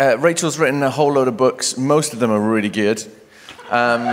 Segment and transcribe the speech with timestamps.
[0.00, 1.76] Uh, Rachel's written a whole load of books.
[1.76, 3.02] Most of them are really good.
[3.68, 4.00] Um,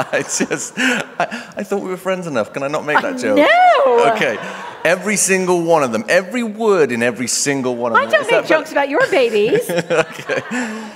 [0.00, 2.52] I just, I, I, thought we were friends enough.
[2.52, 3.36] Can I not make that joke?
[3.36, 4.12] No.
[4.12, 4.36] Okay.
[4.84, 8.14] Every single one of them, every word in every single one of I them.
[8.14, 9.70] I don't make jokes about your babies.
[9.70, 10.90] okay.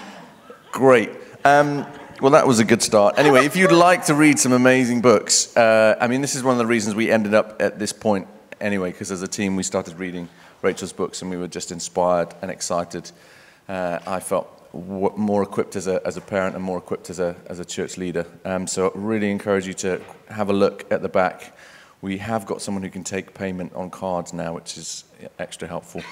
[0.73, 1.11] Great.
[1.45, 1.87] Um,
[2.21, 3.19] well, that was a good start.
[3.19, 6.55] Anyway, if you'd like to read some amazing books, uh, I mean, this is one
[6.55, 8.27] of the reasons we ended up at this point
[8.61, 10.29] anyway, because as a team we started reading
[10.63, 13.11] Rachel's books and we were just inspired and excited.
[13.69, 17.37] Uh, I felt more equipped as a, as a parent and more equipped as a,
[17.47, 18.27] as a church leader.
[18.45, 21.57] Um, so I really encourage you to have a look at the back.
[22.01, 25.05] We have got someone who can take payment on cards now, which is
[25.39, 26.03] extra helpful.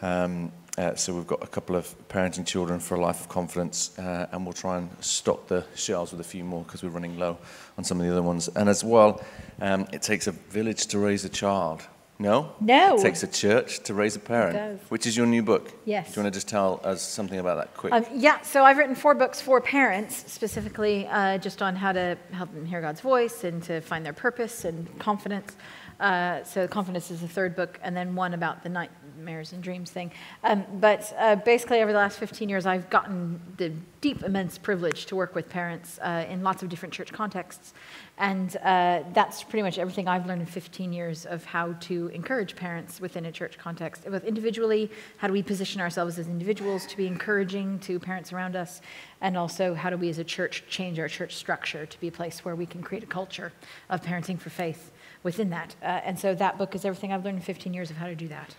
[0.00, 3.96] Um, uh, so we've got a couple of parenting children for a life of confidence,
[3.98, 7.16] uh, and we'll try and stock the shelves with a few more because we're running
[7.16, 7.38] low
[7.78, 8.48] on some of the other ones.
[8.48, 9.22] And as well,
[9.60, 11.86] um, it takes a village to raise a child.
[12.18, 12.52] No?
[12.60, 12.96] No.
[12.96, 15.72] It takes a church to raise a parent, which is your new book.
[15.84, 16.12] Yes.
[16.12, 17.92] Do you want to just tell us something about that quick?
[17.92, 22.16] Um, yeah, so I've written four books for parents, specifically uh, just on how to
[22.32, 25.56] help them hear God's voice and to find their purpose and confidence.
[25.98, 28.68] Uh, so confidence is the third book, and then one about the
[29.14, 30.10] nightmares and dreams thing.
[30.42, 35.06] Um, but uh, basically, over the last 15 years, I've gotten the deep, immense privilege
[35.06, 37.72] to work with parents uh, in lots of different church contexts.
[38.18, 42.54] And uh, that's pretty much everything I've learned in 15 years of how to encourage
[42.54, 44.04] parents within a church context.
[44.04, 48.56] Both individually, how do we position ourselves as individuals to be encouraging to parents around
[48.56, 48.80] us,
[49.20, 52.12] and also how do we as a church change our church structure to be a
[52.12, 53.52] place where we can create a culture
[53.90, 54.92] of parenting for faith
[55.24, 55.74] within that.
[55.82, 58.14] Uh, and so that book is everything I've learned in 15 years of how to
[58.14, 58.54] do that.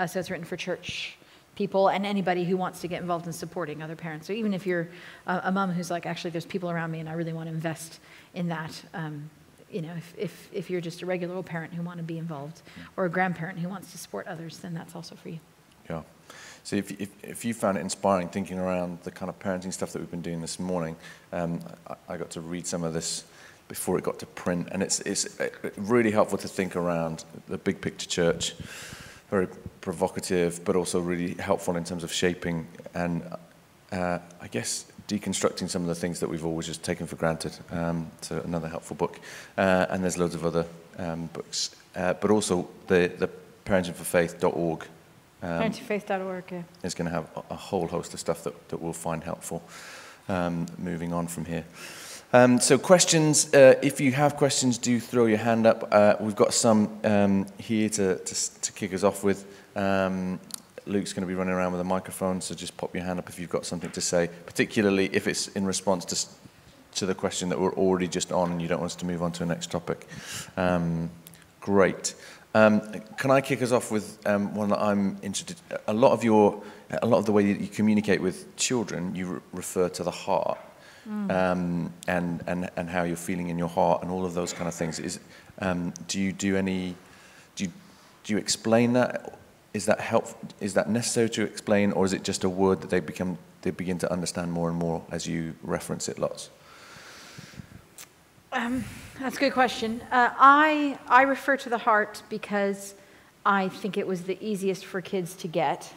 [0.00, 1.18] Uh, so it's written for church
[1.56, 4.26] people and anybody who wants to get involved in supporting other parents.
[4.26, 4.88] So even if you're
[5.26, 7.54] a, a mom who's like, actually, there's people around me and I really want to
[7.54, 8.00] invest
[8.32, 8.82] in that.
[8.94, 9.28] Um,
[9.70, 12.16] you know, if, if, if you're just a regular old parent who want to be
[12.16, 12.62] involved
[12.96, 15.38] or a grandparent who wants to support others, then that's also for you.
[15.90, 16.00] Yeah.
[16.64, 19.92] So if, if, if you found it inspiring thinking around the kind of parenting stuff
[19.92, 20.96] that we've been doing this morning,
[21.34, 23.24] um, I, I got to read some of this
[23.68, 24.68] before it got to print.
[24.72, 25.28] And it's, it's
[25.76, 28.54] really helpful to think around the big picture church.
[29.30, 29.48] Very
[29.80, 33.22] provocative, but also really helpful in terms of shaping and,
[33.92, 37.52] uh, I guess, deconstructing some of the things that we've always just taken for granted.
[37.70, 39.20] Um, so another helpful book.
[39.56, 40.66] Uh, and there's loads of other
[40.98, 41.74] um, books.
[41.96, 43.28] Uh, but also the, the
[43.64, 44.86] parentingforfaith.org
[45.42, 46.62] um, parentingforfaith.org yeah.
[46.82, 49.62] is going to have a, whole host of stuff that, that we'll find helpful
[50.28, 51.64] um, moving on from here.
[52.32, 55.88] Um, so questions, uh, if you have questions, do throw your hand up.
[55.90, 59.44] Uh, we've got some um, here to, to, to, kick us off with.
[59.74, 60.38] Um,
[60.86, 63.28] Luke's going to be running around with a microphone, so just pop your hand up
[63.28, 66.28] if you've got something to say, particularly if it's in response to,
[66.98, 69.24] to the question that we're already just on and you don't want us to move
[69.24, 70.06] on to the next topic.
[70.56, 71.10] Um,
[71.60, 72.14] great.
[72.54, 72.80] Um,
[73.18, 75.56] can I kick us off with um, one that I'm interested
[75.88, 76.62] A lot of your,
[77.02, 80.12] a lot of the way that you communicate with children, you re- refer to the
[80.12, 80.58] heart
[81.08, 81.30] mm.
[81.30, 84.68] um, and, and, and how you're feeling in your heart and all of those kind
[84.68, 84.98] of things.
[84.98, 85.20] Is,
[85.60, 86.94] um, do you do any,
[87.56, 87.72] do you,
[88.24, 89.38] do you explain that?
[89.72, 90.26] Is that help,
[90.60, 93.70] is that necessary to explain or is it just a word that they become, they
[93.70, 96.50] begin to understand more and more as you reference it lots?
[98.52, 98.84] Um,
[99.20, 100.00] that's a good question.
[100.10, 102.94] Uh, I, I refer to the heart because
[103.46, 105.92] I think it was the easiest for kids to get.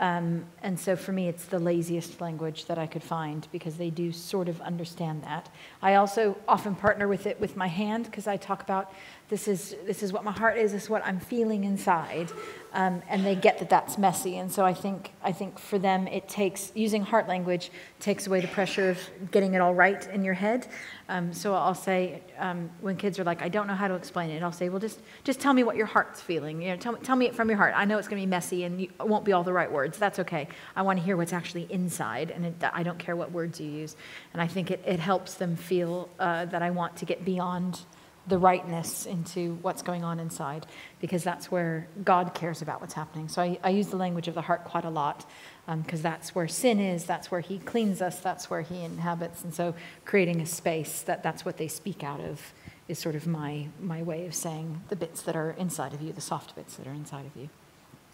[0.00, 3.90] Um, and so for me, it's the laziest language that I could find because they
[3.90, 5.48] do sort of understand that.
[5.82, 8.92] I also often partner with it with my hand because I talk about
[9.28, 12.30] this is, this is what my heart is, this is what I'm feeling inside.
[12.74, 14.36] Um, and they get that that's messy.
[14.38, 17.70] And so I think, I think for them, it takes, using heart language
[18.00, 18.98] takes away the pressure of
[19.30, 20.66] getting it all right in your head.
[21.08, 24.30] Um, so I'll say, um, when kids are like, I don't know how to explain
[24.30, 26.60] it, I'll say, well, just, just tell me what your heart's feeling.
[26.60, 27.74] You know, tell, tell me it from your heart.
[27.76, 29.70] I know it's going to be messy and you, it won't be all the right
[29.70, 29.96] words.
[29.96, 30.48] That's okay.
[30.74, 33.70] I want to hear what's actually inside, and it, I don't care what words you
[33.70, 33.94] use.
[34.32, 37.80] And I think it, it helps them feel uh, that I want to get beyond
[38.26, 40.66] the rightness into what's going on inside,
[41.00, 43.28] because that's where God cares about what's happening.
[43.28, 45.26] So I, I use the language of the heart quite a lot,
[45.66, 49.44] because um, that's where sin is, that's where He cleans us, that's where He inhabits.
[49.44, 52.52] And so creating a space that that's what they speak out of
[52.88, 56.12] is sort of my, my way of saying the bits that are inside of you,
[56.12, 57.48] the soft bits that are inside of you.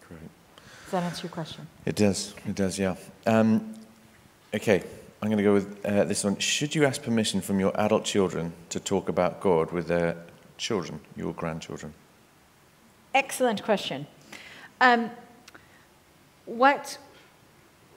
[0.07, 0.19] Great.
[0.83, 1.67] Does that answer your question?
[1.85, 2.35] It does.
[2.45, 2.95] It does, yeah.
[3.25, 3.73] Um,
[4.53, 4.83] okay.
[5.21, 6.39] I'm going to go with uh, this one.
[6.39, 10.17] Should you ask permission from your adult children to talk about God with their
[10.57, 11.93] children, your grandchildren?
[13.13, 14.07] Excellent question.
[14.79, 15.11] Um,
[16.45, 16.97] what,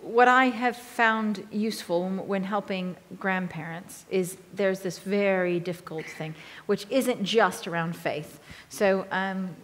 [0.03, 6.35] what I have found useful when helping grandparents is there's this very difficult thing,
[6.67, 8.38] which isn't just around faith.
[8.69, 9.56] So, um,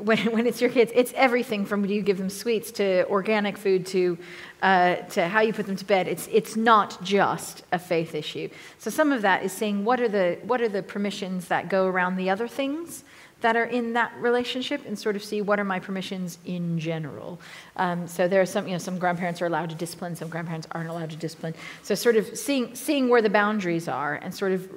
[0.00, 3.56] when, when it's your kids, it's everything from do you give them sweets to organic
[3.56, 4.18] food to,
[4.62, 6.08] uh, to how you put them to bed.
[6.08, 8.48] It's, it's not just a faith issue.
[8.78, 11.86] So some of that is saying what are, the, what are the permissions that go
[11.86, 13.04] around the other things
[13.40, 17.40] that are in that relationship and sort of see what are my permissions in general.
[17.76, 20.66] Um, so there are some, you know, some grandparents are allowed to discipline, some grandparents
[20.72, 21.54] aren't allowed to discipline.
[21.82, 24.68] So sort of seeing, seeing where the boundaries are and sort of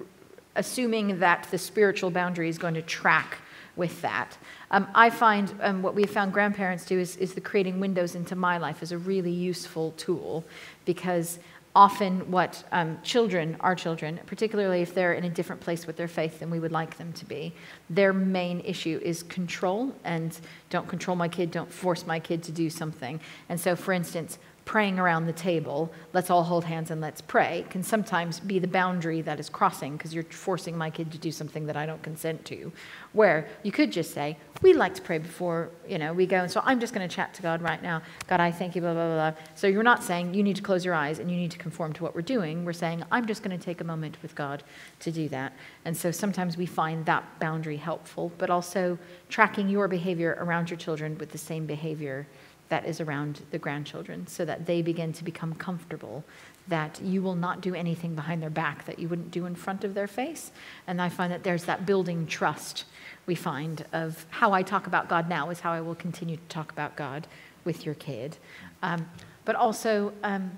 [0.56, 3.40] assuming that the spiritual boundary is going to track
[3.76, 4.38] with that.
[4.72, 8.16] Um, I find um, what we have found grandparents do is, is the creating windows
[8.16, 10.44] into my life is a really useful tool
[10.86, 11.40] because
[11.74, 16.08] often what um, children, our children, particularly if they're in a different place with their
[16.08, 17.54] faith than we would like them to be,
[17.90, 20.38] their main issue is control and
[20.70, 23.20] don't control my kid, don't force my kid to do something.
[23.48, 24.38] And so, for instance,
[24.72, 28.66] praying around the table, let's all hold hands and let's pray, can sometimes be the
[28.66, 32.02] boundary that is crossing because you're forcing my kid to do something that I don't
[32.02, 32.72] consent to.
[33.12, 36.38] Where you could just say, we like to pray before, you know, we go.
[36.38, 38.02] And so I'm just going to chat to God right now.
[38.28, 39.42] God, I thank you, blah, blah, blah, blah.
[39.56, 41.92] So you're not saying you need to close your eyes and you need to conform
[41.92, 42.64] to what we're doing.
[42.64, 44.64] We're saying, I'm just going to take a moment with God
[45.02, 45.52] to do that.
[45.84, 48.98] And so sometimes we find that boundary helpful, but also
[49.28, 52.26] tracking your behavior around your children with the same behavior
[52.72, 56.24] that is around the grandchildren so that they begin to become comfortable
[56.70, 59.84] that you will not do anything behind their back that you wouldn't do in front
[59.84, 60.52] of their face.
[60.88, 62.86] And I find that there's that building trust
[63.26, 66.48] we find of how I talk about God now is how I will continue to
[66.48, 67.28] talk about God
[67.66, 68.38] with your kid.
[68.82, 69.06] Um,
[69.44, 70.58] but also, um,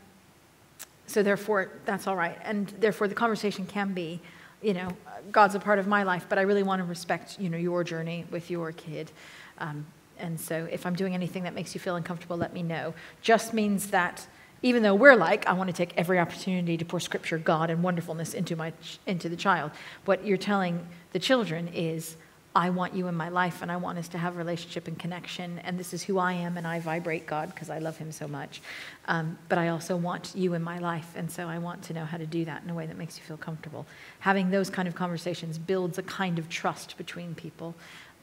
[1.07, 2.37] so therefore, that's all right.
[2.43, 4.21] And therefore, the conversation can be,
[4.61, 4.89] you know,
[5.31, 7.83] God's a part of my life, but I really want to respect, you know, your
[7.83, 9.11] journey with your kid.
[9.57, 9.87] Um,
[10.23, 12.93] and so if I'm doing anything that makes you feel uncomfortable, let me know.
[13.21, 14.25] Just means that
[14.63, 17.83] even though we're like, I want to take every opportunity to pour scripture, God, and
[17.83, 18.71] wonderfulness into, my,
[19.05, 19.71] into the child,
[20.05, 22.15] what you're telling the children is,
[22.55, 25.59] I want you in my life and I want us to have relationship and connection.
[25.59, 28.27] And this is who I am and I vibrate God because I love him so
[28.27, 28.61] much.
[29.07, 31.11] Um, but I also want you in my life.
[31.15, 33.17] And so I want to know how to do that in a way that makes
[33.17, 33.87] you feel comfortable.
[34.19, 37.73] Having those kind of conversations builds a kind of trust between people.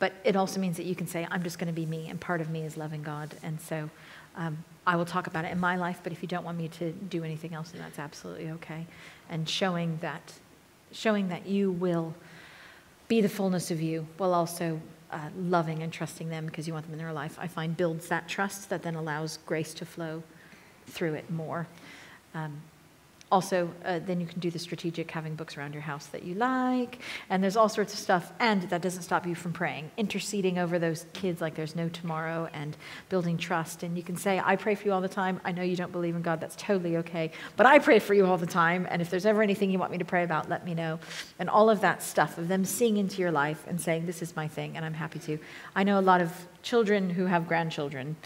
[0.00, 2.20] But it also means that you can say, I'm just going to be me, and
[2.20, 3.32] part of me is loving God.
[3.44, 3.88] And so
[4.34, 6.68] um, I will talk about it in my life, but if you don't want me
[6.68, 8.86] to do anything else, then that's absolutely okay.
[9.28, 10.32] And showing that,
[10.90, 12.14] showing that you will
[13.06, 14.80] be the fullness of you while also
[15.12, 18.08] uh, loving and trusting them because you want them in their life, I find builds
[18.08, 20.22] that trust that then allows grace to flow
[20.86, 21.66] through it more.
[22.34, 22.62] Um,
[23.30, 26.34] also, uh, then you can do the strategic having books around your house that you
[26.34, 26.98] like,
[27.28, 30.78] and there's all sorts of stuff, and that doesn't stop you from praying, interceding over
[30.78, 32.76] those kids like there's no tomorrow, and
[33.08, 33.82] building trust.
[33.82, 35.40] And you can say, I pray for you all the time.
[35.44, 38.26] I know you don't believe in God, that's totally okay, but I pray for you
[38.26, 40.64] all the time, and if there's ever anything you want me to pray about, let
[40.64, 40.98] me know.
[41.38, 44.34] And all of that stuff of them seeing into your life and saying, This is
[44.34, 45.38] my thing, and I'm happy to.
[45.76, 46.32] I know a lot of
[46.62, 48.16] children who have grandchildren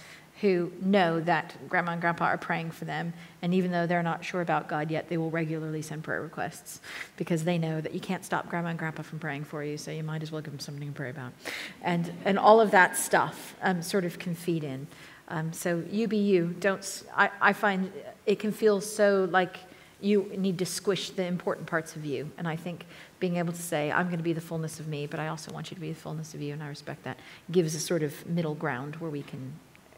[0.44, 3.14] who know that grandma and grandpa are praying for them.
[3.40, 6.82] And even though they're not sure about God yet, they will regularly send prayer requests
[7.16, 9.90] because they know that you can't stop grandma and grandpa from praying for you, so
[9.90, 11.32] you might as well give them something to pray about.
[11.80, 14.86] And, and all of that stuff um, sort of can feed in.
[15.28, 16.54] Um, so you be you.
[16.60, 17.90] Don't, I, I find
[18.26, 19.56] it can feel so like
[20.02, 22.30] you need to squish the important parts of you.
[22.36, 22.84] And I think
[23.18, 25.50] being able to say, I'm going to be the fullness of me, but I also
[25.52, 27.18] want you to be the fullness of you, and I respect that,
[27.50, 29.54] gives a sort of middle ground where we can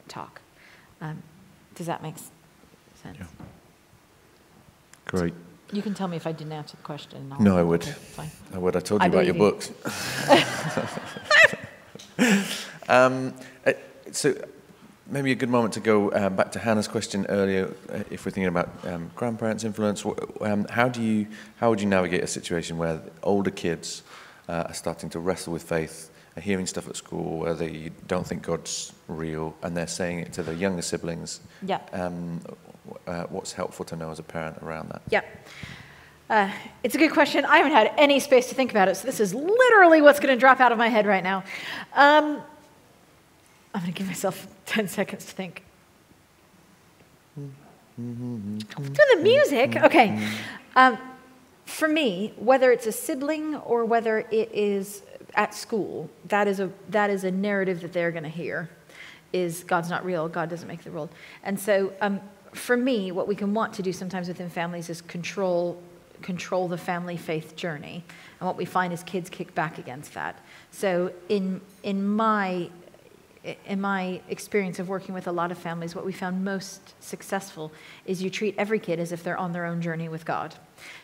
[0.08, 0.40] talk.
[1.00, 1.22] Um,
[1.74, 2.16] does that make
[3.02, 3.18] sense?
[3.18, 3.26] Yeah.
[5.06, 5.34] Great.
[5.72, 7.32] You can tell me if I didn't answer the question.
[7.32, 7.84] I'll no, I would.
[7.84, 8.30] Fine.
[8.54, 8.76] I would.
[8.76, 9.72] I told you I about your books.
[12.88, 13.34] um,
[13.66, 13.72] uh,
[14.12, 14.34] so
[15.08, 17.74] maybe a good moment to go uh, back to Hannah's question earlier.
[17.92, 20.04] Uh, if we're thinking about um, grandparents' influence,
[20.40, 24.02] um, how do you how would you navigate a situation where older kids
[24.48, 28.26] uh, are starting to wrestle with faith are hearing stuff at school where they don't
[28.26, 31.40] think God's real and they're saying it to their younger siblings.
[31.62, 31.80] Yeah.
[31.92, 32.40] Um,
[33.06, 35.02] uh, what's helpful to know as a parent around that?
[35.10, 35.22] Yeah.
[36.28, 36.50] Uh,
[36.82, 37.44] it's a good question.
[37.44, 40.34] I haven't had any space to think about it, so this is literally what's going
[40.34, 41.44] to drop out of my head right now.
[41.94, 42.42] Um,
[43.74, 45.62] I'm going to give myself 10 seconds to think.
[47.36, 47.52] Do
[47.96, 49.76] the music?
[49.76, 50.28] Okay.
[50.74, 50.98] Um,
[51.64, 55.02] for me, whether it's a sibling or whether it is
[55.36, 58.68] at school, that is a, that is a narrative that they're going to hear
[59.32, 61.10] is God's not real, God doesn't make the world.
[61.42, 62.20] And so um,
[62.52, 65.80] for me, what we can want to do sometimes within families is control,
[66.22, 68.02] control the family faith journey.
[68.40, 70.42] And what we find is kids kick back against that.
[70.70, 72.70] So in, in my
[73.66, 77.72] in my experience of working with a lot of families, what we found most successful
[78.04, 80.54] is you treat every kid as if they're on their own journey with God.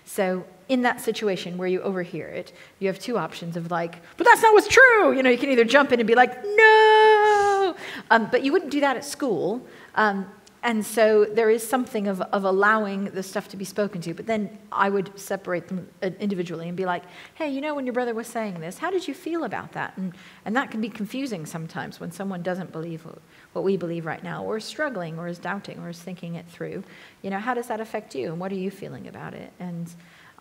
[0.05, 4.27] So, in that situation where you overhear it, you have two options of like, but
[4.27, 5.13] that's not what's true.
[5.13, 7.77] You know, you can either jump in and be like, no,
[8.11, 9.65] Um, but you wouldn't do that at school.
[9.95, 10.27] Um,
[10.65, 14.15] and so there is something of, of allowing the stuff to be spoken to.
[14.15, 17.03] But then I would separate them uh, individually and be like,
[17.35, 19.97] hey, you know, when your brother was saying this, how did you feel about that?
[19.97, 20.15] And,
[20.45, 23.19] and that can be confusing sometimes when someone doesn't believe what,
[23.55, 26.47] what we believe right now, or is struggling, or is doubting, or is thinking it
[26.49, 26.85] through.
[27.23, 28.29] You know, how does that affect you?
[28.29, 29.53] And what are you feeling about it?
[29.59, 29.93] And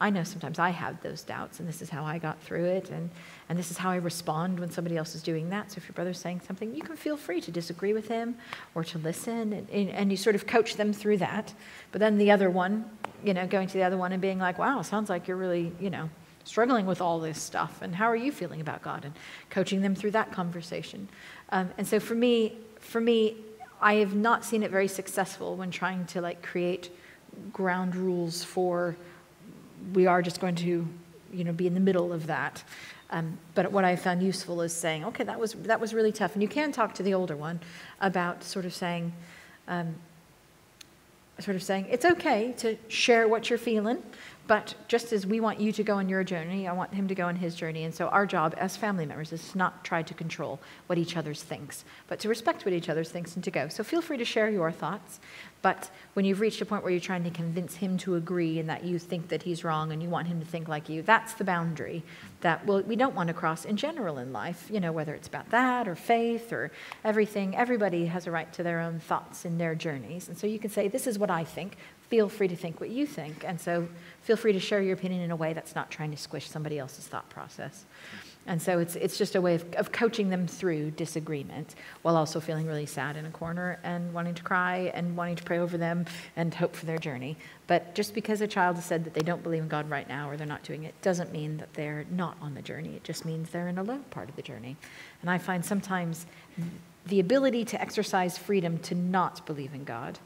[0.01, 2.89] I know sometimes I have those doubts, and this is how I got through it,
[2.89, 3.12] and,
[3.48, 5.72] and this is how I respond when somebody else is doing that.
[5.72, 8.36] So if your brother's saying something, you can feel free to disagree with him
[8.74, 11.53] or to listen, and, and you sort of coach them through that.
[11.91, 12.89] But then the other one,
[13.24, 15.72] you know, going to the other one and being like, wow, sounds like you're really,
[15.79, 16.10] you know,
[16.46, 19.05] struggling with all this stuff, and how are you feeling about God?
[19.05, 19.13] And
[19.51, 21.10] coaching them through that conversation.
[21.50, 23.36] Um, and so for me, for me,
[23.79, 26.89] I have not seen it very successful when trying to like create
[27.53, 28.98] ground rules for
[29.94, 30.88] we are just going to,
[31.34, 32.64] you know, be in the middle of that.
[33.10, 36.34] Um, but what I found useful is saying, okay, that was that was really tough,
[36.34, 37.60] and you can talk to the older one
[38.00, 39.12] about sort of saying,
[39.68, 39.96] um,
[41.40, 44.02] sort of saying it's okay to share what you're feeling,
[44.51, 47.15] but just as we want you to go on your journey, I want him to
[47.15, 47.86] go on his journey.
[47.86, 51.15] And so our job as family members is to not try to control what each
[51.15, 53.70] other's thinks, but to respect what each other's thinks and to go.
[53.70, 55.22] So feel free to share your thoughts.
[55.62, 58.67] But when you've reached a point where you're trying to convince him to agree and
[58.67, 61.34] that you think that he's wrong and you want him to think like you, that's
[61.36, 62.03] the boundary
[62.41, 65.50] that we don't want to cross in general in life, you know, whether it's about
[65.51, 66.72] that or faith or
[67.05, 67.55] everything.
[67.55, 70.27] Everybody has a right to their own thoughts in their journeys.
[70.27, 71.77] And so you can say, This is what I think.
[72.12, 73.46] Feel free to think what you think.
[73.48, 73.88] And so
[74.22, 76.77] feel free to share your opinion in a way that's not trying to squish somebody
[76.77, 77.86] else's thought process.
[78.48, 82.41] And so it's, it's just a way of, of coaching them through disagreement while also
[82.41, 85.77] feeling really sad in a corner and wanting to cry and wanting to pray over
[85.77, 86.03] them
[86.36, 87.38] and hope for their journey.
[87.68, 90.30] But just because a child has said that they don't believe in God right now
[90.30, 92.98] or they're not doing it doesn't mean that they're not on the journey.
[92.98, 94.75] It just means they're in a low part of the journey.
[95.22, 96.25] And I find sometimes
[97.06, 100.20] the ability to exercise freedom to not believe in God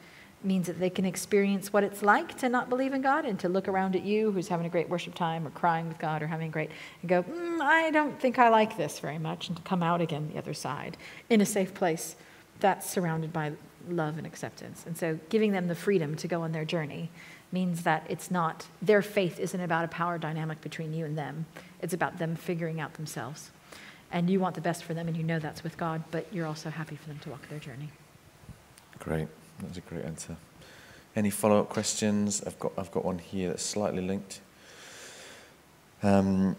[0.46, 3.50] means that they can experience what it's like to not believe in God and to
[3.50, 6.28] look around at you who's having a great worship time or crying with God or
[6.28, 6.70] having a great,
[7.02, 10.02] and go, mm, I don't think I like this very much, and to come out
[10.02, 10.98] again the other side
[11.30, 12.16] in a safe place
[12.60, 13.54] that's surrounded by
[13.90, 14.84] love and acceptance.
[14.86, 17.10] And so giving them the freedom to go on their journey
[17.52, 21.46] means that it's not, their faith isn't about a power dynamic between you and them,
[21.82, 23.52] it's about them figuring out themselves.
[24.12, 26.46] And you want the best for them, and you know that's with God, but you're
[26.46, 27.90] also happy for them to walk their journey.
[29.00, 29.28] Great.
[29.62, 30.36] That's a great answer.
[31.16, 32.44] Any follow up questions?
[32.46, 34.42] I've got, I've got one here that's slightly linked.
[36.04, 36.56] Um,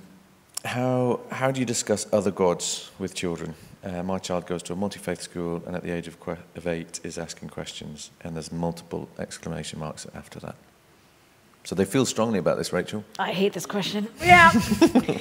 [0.64, 3.54] how, how do you discuss other gods with children?
[3.84, 6.38] Uh, my child goes to a multi faith school and at the age of, que-
[6.56, 10.56] of eight is asking questions, and there's multiple exclamation marks after that.
[11.64, 13.04] So they feel strongly about this, Rachel?
[13.18, 14.08] I hate this question.
[14.20, 14.50] Yeah.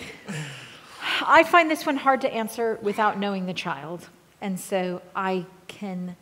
[1.27, 4.09] I find this one hard to answer without knowing the child.
[4.41, 6.15] And so I can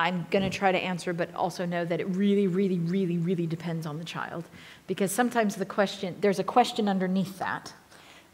[0.00, 3.46] I'm going to try to answer, but also know that it really, really, really, really
[3.46, 4.44] depends on the child.
[4.86, 7.74] Because sometimes the question, there's a question underneath that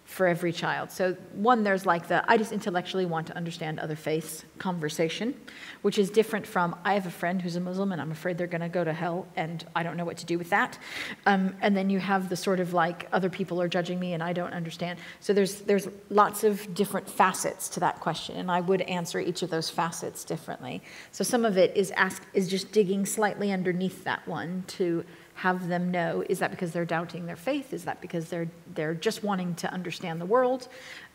[0.07, 0.91] for every child.
[0.93, 5.35] So, one, there's like the I just intellectually want to understand other faiths conversation,
[5.83, 8.47] which is different from I have a friend who's a Muslim and I'm afraid they're
[8.47, 10.79] going to go to hell and I don't know what to do with that.
[11.27, 14.23] Um, and then you have the sort of like other people are judging me and
[14.23, 15.01] I don't understand.
[15.19, 19.43] So, there's, there's lots of different facets to that question, and I would answer each
[19.43, 20.83] of those facets differently.
[21.11, 25.05] So, some of it is, ask, is just digging slightly underneath that one to
[25.37, 27.75] have them know is that because they're doubting their faith?
[27.75, 30.69] Is that because they're, they're just wanting to understand the world?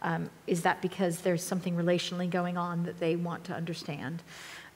[0.04, 4.22] Um, is that because there's something relationally going on that they want to understand?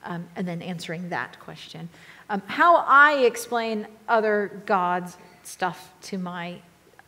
[0.04, 1.88] Um, and then answering that question.
[2.28, 6.56] Um, how I explain other gods stuff to my,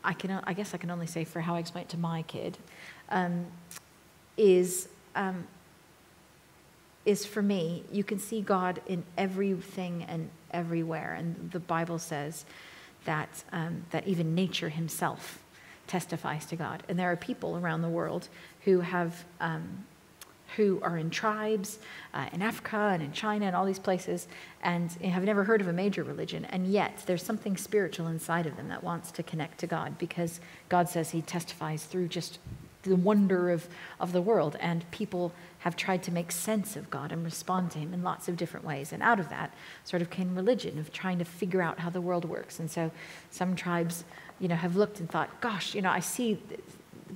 [0.05, 2.23] I, can, I guess I can only say for how I explain it to my
[2.23, 2.57] kid,
[3.11, 3.47] um,
[4.37, 5.45] is um,
[7.05, 11.15] is for me, you can see God in everything and everywhere.
[11.19, 12.45] And the Bible says
[13.05, 15.43] that, um, that even nature himself
[15.87, 16.83] testifies to God.
[16.89, 18.29] And there are people around the world
[18.65, 19.25] who have.
[19.41, 19.87] Um,
[20.57, 21.79] who are in tribes
[22.15, 24.27] uh, in Africa and in China and all these places
[24.63, 28.57] and have never heard of a major religion, and yet there's something spiritual inside of
[28.57, 32.39] them that wants to connect to God because God says He testifies through just
[32.83, 33.69] the wonder of,
[34.01, 37.79] of the world, and people have tried to make sense of God and respond to
[37.79, 38.93] Him in lots of different ways.
[38.93, 39.53] And out of that
[39.85, 42.61] sort of came religion, of trying to figure out how the world works.
[42.61, 42.91] And so
[43.31, 44.05] some tribes,
[44.39, 46.41] you know, have looked and thought, gosh, you know, I see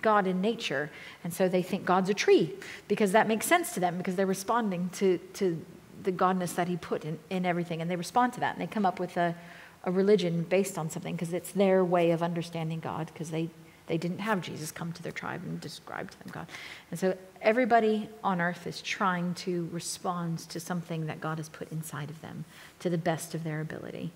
[0.00, 0.90] God in nature.
[1.22, 2.54] And so they think God's a tree
[2.88, 5.64] because that makes sense to them because they're responding to, to
[6.02, 7.80] the godness that He put in, in everything.
[7.80, 8.56] And they respond to that.
[8.56, 9.36] And they come up with a,
[9.84, 13.50] a religion based on something because it's their way of understanding God because they
[13.86, 16.46] They didn't have Jesus come to their tribe and describe to them God.
[16.90, 21.70] And so everybody on earth is trying to respond to something that God has put
[21.72, 22.44] inside of them
[22.80, 24.10] to the best of their ability.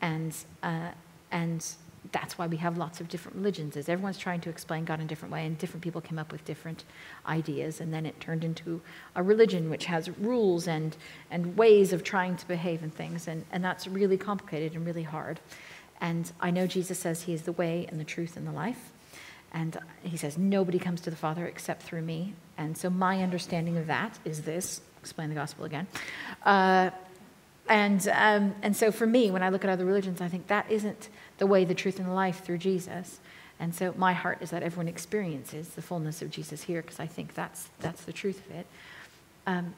[0.00, 0.90] And, uh,
[1.30, 1.64] and
[2.10, 5.06] that's why we have lots of different religions is everyone's trying to explain god in
[5.06, 6.84] a different way and different people came up with different
[7.26, 8.80] ideas and then it turned into
[9.14, 10.96] a religion which has rules and,
[11.30, 15.04] and ways of trying to behave and things and, and that's really complicated and really
[15.04, 15.38] hard
[16.00, 18.91] and i know jesus says he is the way and the truth and the life
[19.52, 23.76] and he says nobody comes to the father except through me and so my understanding
[23.76, 25.86] of that is this explain the gospel again
[26.44, 26.90] uh,
[27.68, 30.70] and, um, and so for me, when I look at other religions, I think that
[30.70, 33.20] isn't the way, the truth, and the life through Jesus.
[33.60, 37.06] And so my heart is that everyone experiences the fullness of Jesus here because I
[37.06, 38.66] think that's, that's the truth of it.
[39.46, 39.74] Um,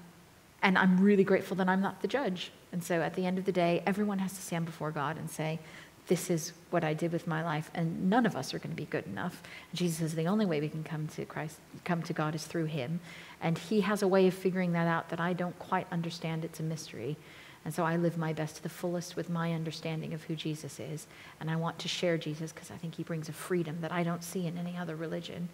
[0.62, 2.50] and I'm really grateful that I'm not the judge.
[2.72, 5.30] And so at the end of the day, everyone has to stand before God and
[5.30, 5.60] say,
[6.06, 7.70] This is what I did with my life.
[7.74, 9.42] And none of us are going to be good enough.
[9.72, 12.66] Jesus says the only way we can come to Christ, come to God is through
[12.66, 13.00] Him.
[13.40, 16.44] And He has a way of figuring that out that I don't quite understand.
[16.44, 17.16] It's a mystery.
[17.64, 20.78] And so I live my best to the fullest with my understanding of who Jesus
[20.78, 21.06] is.
[21.40, 24.02] And I want to share Jesus because I think he brings a freedom that I
[24.02, 25.48] don't see in any other religion.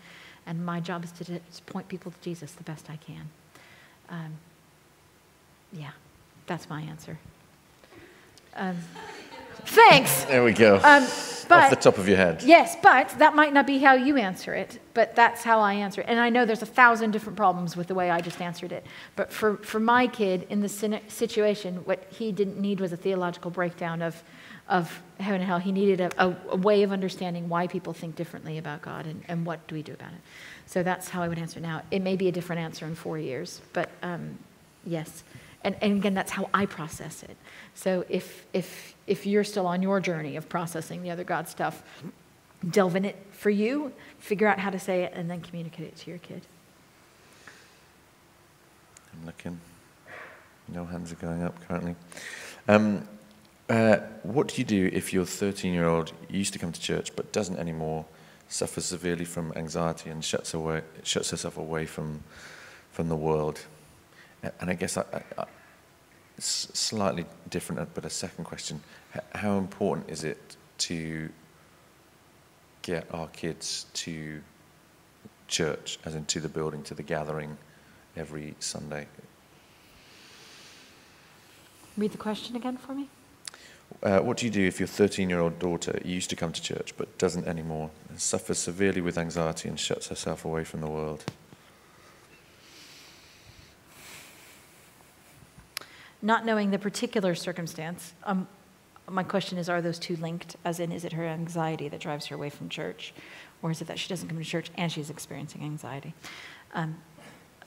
[0.47, 3.29] And my job is to, to point people to Jesus the best I can.
[4.09, 4.33] Um,
[5.73, 5.93] yeah,
[6.47, 7.17] that's my answer.
[8.57, 8.77] Um,
[9.71, 10.25] thanks.
[10.31, 10.77] There we go.
[10.83, 11.07] Um,
[11.51, 12.45] but, Off the top of your head.
[12.45, 16.01] Yes, but that might not be how you answer it, but that's how I answer
[16.01, 16.07] it.
[16.09, 18.87] And I know there's a thousand different problems with the way I just answered it.
[19.17, 23.51] But for, for my kid in the situation, what he didn't need was a theological
[23.51, 24.23] breakdown of,
[24.69, 25.59] of heaven and hell.
[25.59, 29.25] He needed a, a, a way of understanding why people think differently about God and,
[29.27, 30.21] and what do we do about it.
[30.67, 31.83] So that's how I would answer now.
[31.91, 34.39] It may be a different answer in four years, but um,
[34.87, 35.25] yes.
[35.63, 37.37] And, and again, that's how I process it.
[37.75, 41.83] So if, if, if you're still on your journey of processing the other God stuff,
[42.69, 45.97] delve in it for you, figure out how to say it, and then communicate it
[45.97, 46.43] to your kid.
[49.13, 49.61] I'm looking.
[50.69, 51.95] No hands are going up currently.
[52.69, 53.07] Um,
[53.69, 57.15] uh, what do you do if your 13 year old used to come to church
[57.15, 58.05] but doesn't anymore,
[58.49, 62.23] suffers severely from anxiety and shuts, away, shuts herself away from,
[62.91, 63.61] from the world?
[64.43, 65.05] And I guess I,
[65.39, 65.45] I,
[66.45, 68.81] slightly different, but a second question.
[69.35, 71.29] How important is it to
[72.83, 74.41] get our kids to
[75.49, 77.57] church, as in to the building, to the gathering
[78.17, 79.07] every Sunday?
[81.97, 83.09] Read the question again for me.
[84.03, 86.63] Uh, what do you do if your 13 year old daughter used to come to
[86.63, 90.87] church but doesn't anymore, and suffers severely with anxiety and shuts herself away from the
[90.87, 91.25] world?
[96.23, 98.47] Not knowing the particular circumstance, um,
[99.09, 100.57] my question is are those two linked?
[100.65, 103.13] As in, is it her anxiety that drives her away from church?
[103.63, 106.15] Or is it that she doesn't come to church and she's experiencing anxiety?
[106.75, 106.97] Um,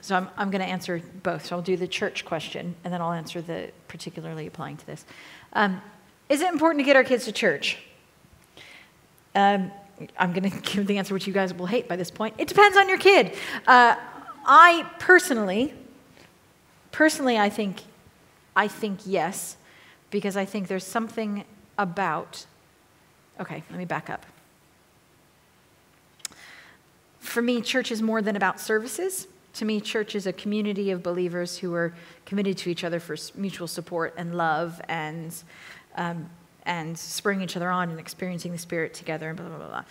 [0.00, 1.46] so I'm, I'm going to answer both.
[1.46, 5.04] So I'll do the church question and then I'll answer the particularly applying to this.
[5.52, 5.80] Um,
[6.28, 7.78] is it important to get our kids to church?
[9.34, 9.70] Um,
[10.18, 12.34] I'm going to give the answer which you guys will hate by this point.
[12.38, 13.32] It depends on your kid.
[13.66, 13.96] Uh,
[14.46, 15.72] I personally,
[16.90, 17.82] personally, I think
[18.56, 19.56] I think yes,
[20.10, 21.44] because I think there's something
[21.76, 22.46] about.
[23.40, 24.24] Okay, let me back up.
[27.18, 29.26] For me, church is more than about services.
[29.54, 31.94] To me, church is a community of believers who are
[32.26, 35.34] committed to each other for mutual support and love and,
[35.96, 36.28] um,
[36.66, 39.84] and spurring each other on and experiencing the Spirit together and blah, blah, blah, blah.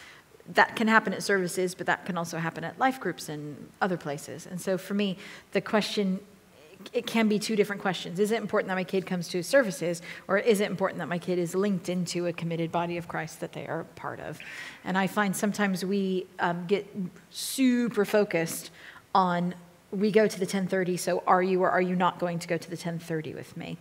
[0.54, 3.98] That can happen at services, but that can also happen at life groups and other
[3.98, 4.46] places.
[4.46, 5.18] And so for me,
[5.54, 6.20] the question
[6.94, 8.20] it can be two different questions.
[8.20, 11.20] Is it important that my kid comes to services, or is it important that my
[11.20, 14.40] kid is linked into a committed body of Christ that they are part of?
[14.84, 16.88] And I find sometimes we um, get
[17.30, 18.72] super focused
[19.16, 19.56] on
[19.94, 22.58] we go to the 1030 so are you or are you not going to go
[22.58, 23.78] to the 1030 with me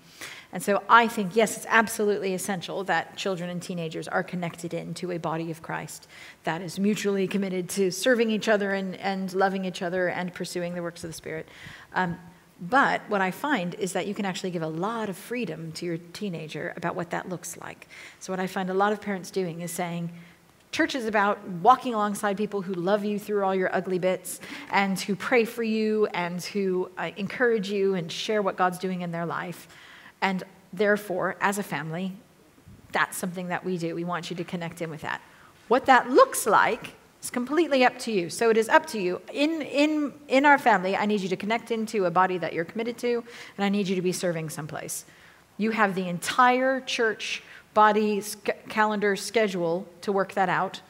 [0.52, 5.10] and so i think yes it's absolutely essential that children and teenagers are connected into
[5.10, 6.06] a body of christ
[6.44, 10.74] that is mutually committed to serving each other and, and loving each other and pursuing
[10.74, 11.48] the works of the spirit
[11.94, 12.18] um,
[12.62, 15.84] but what I find is that you can actually give a lot of freedom to
[15.84, 17.88] your teenager about what that looks like.
[18.20, 20.12] So, what I find a lot of parents doing is saying,
[20.70, 24.98] Church is about walking alongside people who love you through all your ugly bits and
[24.98, 29.10] who pray for you and who uh, encourage you and share what God's doing in
[29.10, 29.68] their life.
[30.22, 32.16] And therefore, as a family,
[32.92, 33.94] that's something that we do.
[33.94, 35.20] We want you to connect in with that.
[35.68, 38.28] What that looks like it's completely up to you.
[38.30, 39.20] So it is up to you.
[39.32, 42.64] In, in, in our family, I need you to connect into a body that you're
[42.64, 43.22] committed to,
[43.56, 45.04] and I need you to be serving someplace.
[45.56, 48.20] You have the entire church body
[48.68, 50.80] calendar schedule to work that out.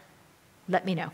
[0.71, 1.11] Let me know.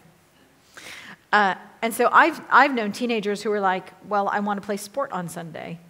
[1.32, 4.76] Uh, and so I've, I've known teenagers who are like, well, I want to play
[4.76, 5.80] sport on Sunday.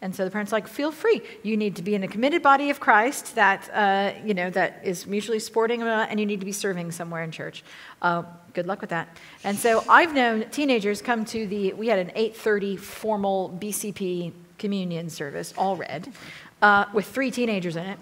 [0.00, 1.22] And so the parents are like, feel free.
[1.42, 4.80] You need to be in a committed body of Christ that, uh, you know, that
[4.84, 7.64] is mutually sporting, uh, and you need to be serving somewhere in church.
[8.00, 8.22] Uh,
[8.58, 9.08] good luck with that.
[9.44, 15.10] And so I've known teenagers come to the, we had an 8.30 formal BCP communion
[15.10, 16.12] service, all red,
[16.60, 17.98] uh, with three teenagers in it,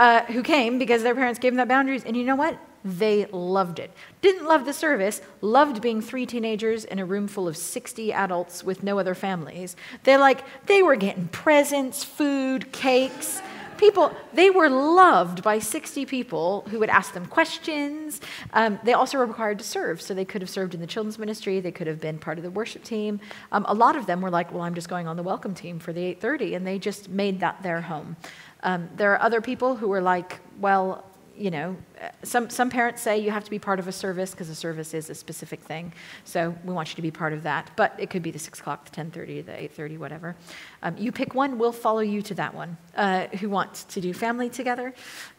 [0.00, 2.02] uh, who came because their parents gave them that boundaries.
[2.04, 2.58] And you know what?
[2.84, 3.92] They loved it.
[4.22, 8.64] Didn't love the service, loved being three teenagers in a room full of 60 adults
[8.64, 9.76] with no other families.
[10.02, 13.40] They're like, they were getting presents, food, cakes.
[13.80, 18.20] People, they were loved by 60 people who would ask them questions.
[18.52, 21.18] Um, they also were required to serve, so they could have served in the children's
[21.18, 21.60] ministry.
[21.60, 23.20] They could have been part of the worship team.
[23.52, 25.78] Um, a lot of them were like, "Well, I'm just going on the welcome team
[25.78, 28.16] for the 8:30," and they just made that their home.
[28.62, 31.02] Um, there are other people who were like, "Well,
[31.40, 31.74] you know,
[32.22, 34.92] some, some parents say you have to be part of a service because a service
[34.92, 35.90] is a specific thing.
[36.24, 37.70] So we want you to be part of that.
[37.76, 40.36] But it could be the 6 o'clock, the 10.30, the 8.30, whatever.
[40.82, 42.76] Um, you pick one, we'll follow you to that one.
[42.94, 44.92] Uh, who wants to do family together?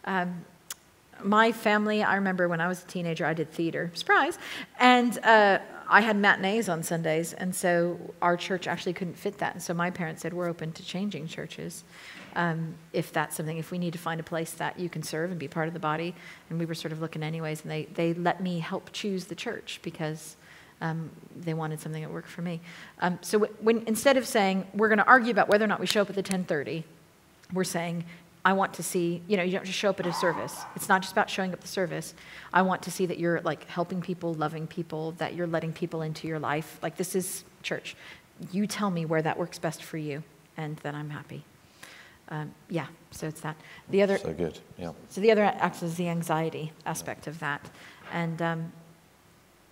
[0.06, 0.44] Um,
[1.24, 3.92] my family, I remember when I was a teenager, I did theater.
[3.94, 4.40] Surprise.
[4.80, 9.54] And uh, I had matinees on Sundays, and so our church actually couldn't fit that.
[9.54, 11.84] And so my parents said, We're open to changing churches
[12.36, 15.32] um, if that's something, if we need to find a place that you can serve
[15.32, 16.15] and be part of the body.
[16.50, 19.36] And we were sort of looking anyways, and they, they let me help choose the
[19.36, 20.36] church because
[20.82, 22.60] um, they wanted something that worked for me.
[23.00, 25.86] Um, so when, instead of saying, we're going to argue about whether or not we
[25.86, 26.84] show up at the 1030,
[27.54, 28.04] we're saying,
[28.44, 30.58] I want to see, you know, you don't just show up at a service.
[30.76, 32.15] It's not just about showing up the service.
[32.52, 36.02] I want to see that you're like helping people, loving people, that you're letting people
[36.02, 36.80] into your life.
[36.82, 37.96] Like this is church.
[38.52, 40.24] You tell me where that works best for you,
[40.58, 41.44] and then I'm happy.
[42.32, 43.58] Um, yeah, so it's that.
[43.89, 44.94] The other, so good, yeah.
[45.10, 47.70] So the other aspect is the anxiety aspect of that,
[48.13, 48.72] and um,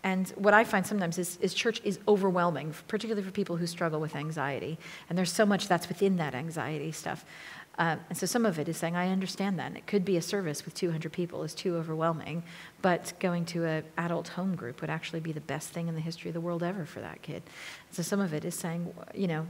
[0.03, 3.99] and what I find sometimes is, is church is overwhelming, particularly for people who struggle
[3.99, 4.77] with anxiety,
[5.09, 7.25] and there's so much that's within that anxiety stuff.
[7.79, 9.67] Uh, and so some of it is saying, I understand that.
[9.67, 12.43] And it could be a service with 200 people is too overwhelming,
[12.81, 16.01] but going to an adult home group would actually be the best thing in the
[16.01, 17.41] history of the world ever for that kid.
[17.91, 19.47] So some of it is saying, you know,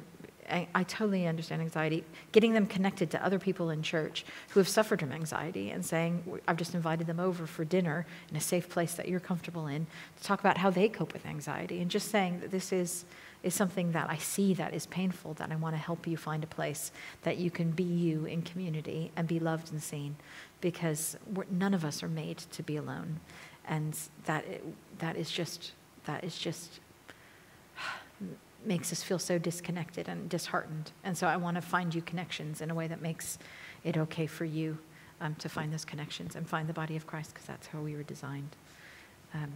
[0.50, 2.04] I, I, totally understand anxiety.
[2.32, 6.24] Getting them connected to other people in church who have suffered from anxiety and saying,
[6.48, 9.88] I've just invited them over for dinner in a safe place that you're comfortable in
[10.18, 11.82] to talk about how they cope with anxiety.
[11.82, 13.06] And just saying that this is,
[13.44, 16.44] is something that I see that is painful, that I want to help you find
[16.44, 16.92] a place
[17.24, 20.16] that you can be you in community and be loved and seen
[20.62, 21.18] because
[21.50, 23.20] none of us are made to be alone.
[23.68, 24.46] And that,
[24.98, 25.74] that is just,
[26.06, 26.80] that is just
[28.66, 30.92] makes us feel so disconnected and disheartened.
[31.04, 33.38] And so I want to find you connections in a way that makes
[33.84, 34.78] it okay for you
[35.22, 37.96] um, to find those connections and find the body of Christ because that's how we
[37.96, 38.56] were designed.
[39.34, 39.52] Um,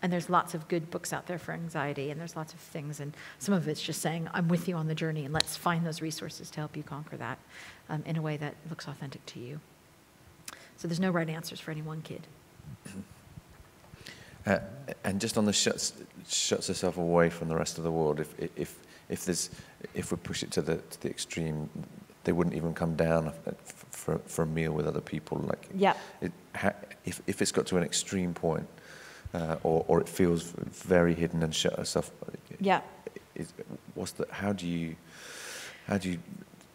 [0.00, 3.00] and there's lots of good books out there for anxiety, and there's lots of things.
[3.00, 5.84] And some of it's just saying, I'm with you on the journey, and let's find
[5.84, 7.38] those resources to help you conquer that
[7.88, 9.60] um, in a way that looks authentic to you.
[10.76, 12.28] So there's no right answers for any one kid.
[14.48, 14.58] Uh,
[15.04, 15.92] and just on the shuts,
[16.26, 18.18] shuts herself away from the rest of the world.
[18.18, 18.76] If, if,
[19.10, 19.50] if, there's,
[19.92, 21.68] if we push it to the, to the extreme,
[22.24, 23.32] they wouldn't even come down
[23.90, 25.38] for, for a meal with other people.
[25.38, 25.94] Like, yeah.
[26.22, 26.32] It,
[27.04, 28.66] if, if it's got to an extreme point,
[29.34, 30.54] uh, or, or it feels
[30.88, 32.10] very hidden and shut herself.
[32.58, 32.80] Yeah.
[33.34, 33.52] Is,
[33.94, 34.96] what's the, how do you,
[35.86, 36.18] how do you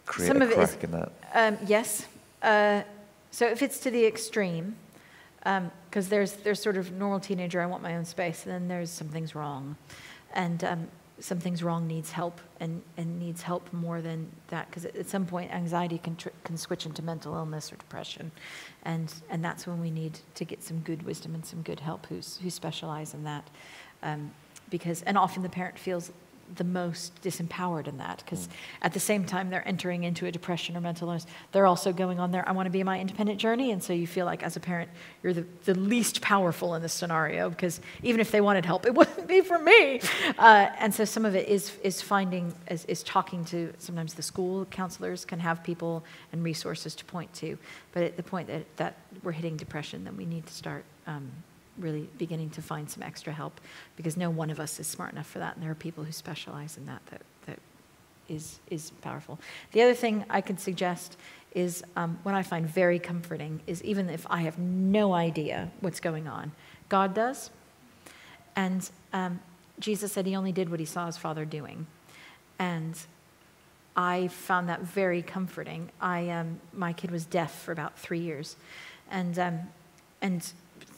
[0.06, 1.12] create Some a crack is, in that?
[1.34, 2.06] Um, yes.
[2.40, 2.82] Uh,
[3.32, 4.76] so if it's to the extreme,
[5.44, 8.68] because um, there's there's sort of normal teenager, I want my own space, and then
[8.68, 9.76] there's something's wrong,
[10.32, 10.88] and um,
[11.20, 15.52] something's wrong needs help and, and needs help more than that because at some point
[15.52, 18.30] anxiety can, tr- can switch into mental illness or depression.
[18.84, 22.06] And, and that's when we need to get some good wisdom and some good help
[22.06, 23.48] who's, who specialize in that.
[24.02, 24.32] Um,
[24.70, 26.10] because and often the parent feels
[26.56, 28.50] the most disempowered in that because mm.
[28.82, 32.20] at the same time they're entering into a depression or mental illness they're also going
[32.20, 34.56] on their i want to be my independent journey and so you feel like as
[34.56, 34.90] a parent
[35.22, 38.94] you're the, the least powerful in this scenario because even if they wanted help it
[38.94, 40.00] wouldn't be for me
[40.38, 44.22] uh, and so some of it is is finding is, is talking to sometimes the
[44.22, 47.58] school counselors can have people and resources to point to
[47.92, 51.30] but at the point that, that we're hitting depression then we need to start um,
[51.78, 53.60] really beginning to find some extra help
[53.96, 56.12] because no one of us is smart enough for that, and there are people who
[56.12, 57.58] specialize in that that, that
[58.28, 59.38] is, is powerful.
[59.72, 61.16] The other thing I could suggest
[61.54, 66.00] is um, what I find very comforting is even if I have no idea what's
[66.00, 66.52] going on,
[66.88, 67.50] God does.
[68.56, 69.40] And um,
[69.78, 71.86] Jesus said he only did what he saw his father doing.
[72.58, 72.98] And
[73.96, 75.90] I found that very comforting.
[76.00, 78.56] I, um, my kid was deaf for about three years.
[79.10, 79.60] And, um,
[80.20, 80.52] and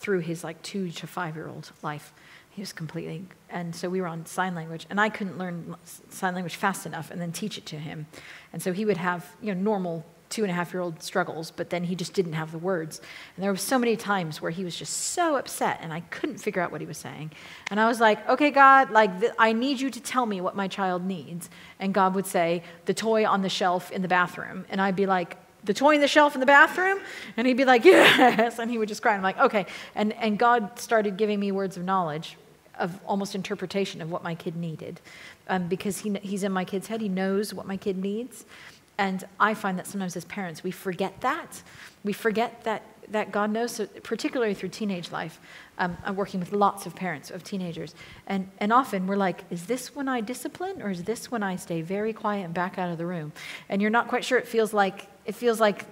[0.06, 2.14] through his like two to five year old life.
[2.50, 5.74] He was completely, and so we were on sign language, and I couldn't learn
[6.10, 8.06] sign language fast enough and then teach it to him.
[8.52, 11.50] And so he would have, you know, normal two and a half year old struggles,
[11.50, 13.00] but then he just didn't have the words.
[13.34, 16.38] And there were so many times where he was just so upset and I couldn't
[16.38, 17.32] figure out what he was saying.
[17.70, 20.54] And I was like, okay, God, like, th- I need you to tell me what
[20.54, 21.50] my child needs.
[21.80, 24.66] And God would say, the toy on the shelf in the bathroom.
[24.68, 26.98] And I'd be like, the toy in the shelf in the bathroom?
[27.36, 28.58] And he'd be like, yes.
[28.58, 29.14] And he would just cry.
[29.14, 29.66] I'm like, okay.
[29.94, 32.36] And, and God started giving me words of knowledge
[32.78, 35.00] of almost interpretation of what my kid needed
[35.48, 37.00] um, because he, he's in my kid's head.
[37.00, 38.44] He knows what my kid needs.
[38.98, 41.62] And I find that sometimes as parents, we forget that.
[42.02, 45.38] We forget that, that God knows, so particularly through teenage life.
[45.78, 47.94] Um, I'm working with lots of parents of teenagers.
[48.26, 51.56] And, and often we're like, is this when I discipline or is this when I
[51.56, 53.32] stay very quiet and back out of the room?
[53.68, 54.38] And you're not quite sure.
[54.38, 55.84] It feels like, it feels like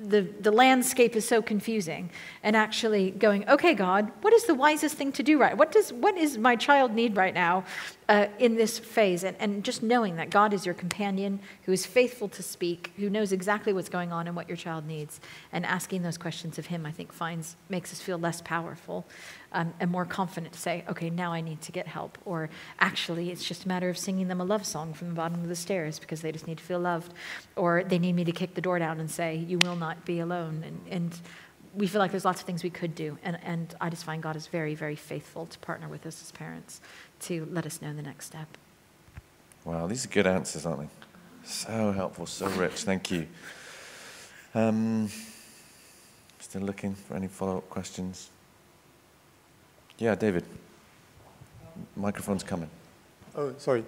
[0.00, 2.10] the, the landscape is so confusing
[2.42, 5.56] and actually going okay god what is the wisest thing to do right?
[5.56, 7.64] What does what is my child need right now
[8.08, 11.84] uh, in this phase and, and just knowing that god is your companion who is
[11.86, 15.20] faithful to speak who knows exactly what's going on and what your child needs
[15.52, 19.06] and asking those questions of him i think finds makes us feel less powerful
[19.52, 22.18] um, and more confident to say, okay, now I need to get help.
[22.24, 25.40] Or actually, it's just a matter of singing them a love song from the bottom
[25.40, 27.12] of the stairs because they just need to feel loved.
[27.56, 30.20] Or they need me to kick the door down and say, you will not be
[30.20, 30.62] alone.
[30.66, 31.20] And, and
[31.74, 33.18] we feel like there's lots of things we could do.
[33.22, 36.32] And, and I just find God is very, very faithful to partner with us as
[36.32, 36.80] parents
[37.20, 38.48] to let us know the next step.
[39.64, 40.88] Wow, these are good answers, aren't they?
[41.44, 42.82] So helpful, so rich.
[42.84, 43.26] Thank you.
[44.54, 45.08] Um,
[46.38, 48.30] still looking for any follow up questions?
[49.98, 50.44] Yeah, David.
[51.96, 52.70] Microphone's coming.
[53.34, 53.84] Oh, sorry.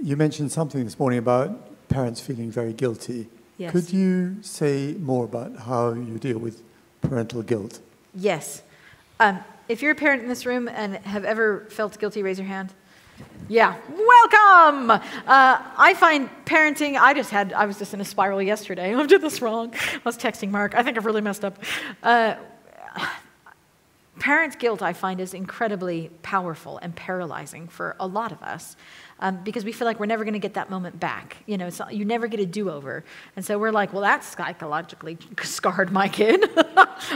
[0.00, 3.28] You mentioned something this morning about parents feeling very guilty.
[3.58, 3.72] Yes.
[3.72, 6.62] Could you say more about how you deal with
[7.00, 7.80] parental guilt?
[8.14, 8.62] Yes.
[9.20, 12.48] Um, if you're a parent in this room and have ever felt guilty, raise your
[12.48, 12.72] hand.
[13.48, 14.90] Yeah, welcome.
[14.90, 16.98] Uh, I find parenting.
[16.98, 17.52] I just had.
[17.52, 18.94] I was just in a spiral yesterday.
[18.96, 19.74] I did this wrong.
[19.74, 20.74] I was texting Mark.
[20.74, 21.58] I think I've really messed up.
[22.02, 22.36] Uh,
[24.28, 28.76] Parents' guilt, I find, is incredibly powerful and paralyzing for a lot of us
[29.20, 31.38] um, because we feel like we're never going to get that moment back.
[31.46, 33.04] You know, you never get a do over.
[33.36, 36.44] And so we're like, well, that's psychologically scarred my kid.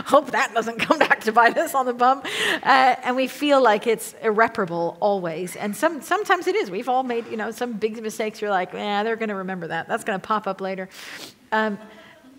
[0.06, 2.22] Hope that doesn't come back to bite us on the bum.
[2.62, 5.54] Uh, and we feel like it's irreparable always.
[5.54, 6.70] And some, sometimes it is.
[6.70, 8.40] We've all made, you know, some big mistakes.
[8.40, 9.86] You're like, yeah, they're going to remember that.
[9.86, 10.88] That's going to pop up later.
[11.52, 11.78] Um,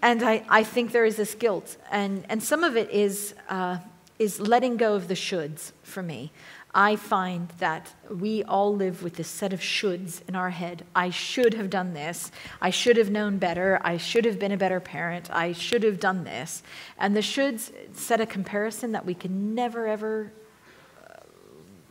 [0.02, 1.78] and I, I think there is this guilt.
[1.92, 3.36] And, and some of it is.
[3.48, 3.78] Uh,
[4.24, 6.32] is letting go of the shoulds for me.
[6.74, 10.86] I find that we all live with this set of shoulds in our head.
[10.96, 12.32] I should have done this.
[12.62, 13.80] I should have known better.
[13.84, 15.30] I should have been a better parent.
[15.30, 16.64] I should have done this.
[16.98, 20.32] And the shoulds set a comparison that we can never, ever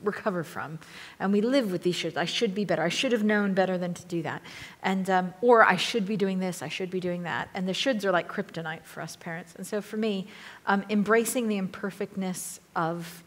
[0.03, 0.79] recover from.
[1.19, 2.17] And we live with these shoulds.
[2.17, 2.83] I should be better.
[2.83, 4.43] I should have known better than to do that.
[4.83, 6.63] And, um, or I should be doing this.
[6.63, 7.49] I should be doing that.
[7.55, 9.55] And the shoulds are like kryptonite for us parents.
[9.57, 10.27] And so for me,
[10.67, 13.23] um, embracing the imperfectness of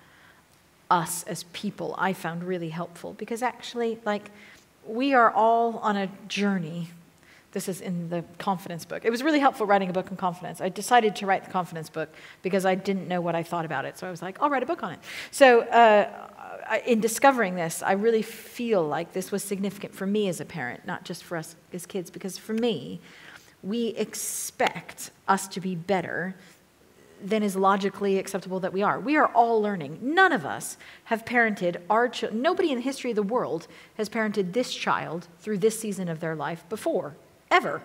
[0.89, 4.29] us as people, I found really helpful because actually, like,
[4.87, 6.89] we are all on a journey
[7.55, 9.05] this is in the confidence book.
[9.05, 10.59] It was really helpful writing a book on confidence.
[10.59, 12.09] I decided to write the confidence book
[12.41, 13.97] because I didn't know what I thought about it.
[13.97, 14.99] So I was like, I'll write a book on it.
[15.31, 16.24] So uh,
[16.85, 20.85] in discovering this, I really feel like this was significant for me as a parent,
[20.85, 22.99] not just for us as kids, because for me,
[23.63, 26.35] we expect us to be better
[27.23, 28.99] than is logically acceptable that we are.
[28.99, 29.99] We are all learning.
[30.01, 32.41] None of us have parented our children.
[32.41, 36.19] Nobody in the history of the world has parented this child through this season of
[36.19, 37.15] their life before,
[37.49, 37.81] ever.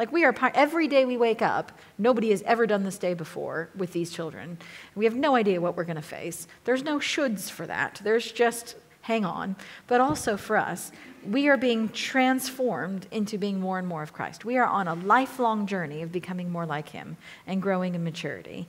[0.00, 3.68] Like we are, every day we wake up, nobody has ever done this day before
[3.76, 4.56] with these children.
[4.94, 6.48] We have no idea what we're going to face.
[6.64, 8.00] There's no shoulds for that.
[8.02, 9.56] There's just hang on.
[9.88, 10.90] But also for us,
[11.22, 14.46] we are being transformed into being more and more of Christ.
[14.46, 18.68] We are on a lifelong journey of becoming more like Him and growing in maturity.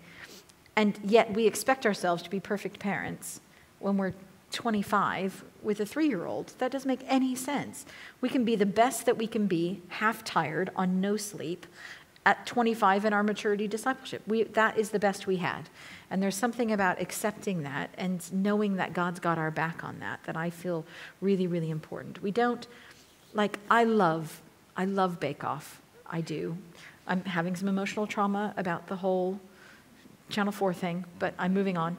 [0.75, 3.39] And yet we expect ourselves to be perfect parents
[3.79, 4.15] when we're
[4.51, 6.53] 25 with a three year old.
[6.57, 7.85] That doesn't make any sense.
[8.19, 11.65] We can be the best that we can be, half tired, on no sleep,
[12.25, 14.21] at 25 in our maturity discipleship.
[14.27, 15.69] We, that is the best we had.
[16.09, 20.23] And there's something about accepting that and knowing that God's got our back on that
[20.25, 20.85] that I feel
[21.19, 22.21] really, really important.
[22.21, 22.67] We don't,
[23.33, 24.41] like, I love,
[24.77, 25.81] I love Bake Off.
[26.05, 26.57] I do.
[27.07, 29.39] I'm having some emotional trauma about the whole
[30.29, 31.97] Channel 4 thing, but I'm moving on.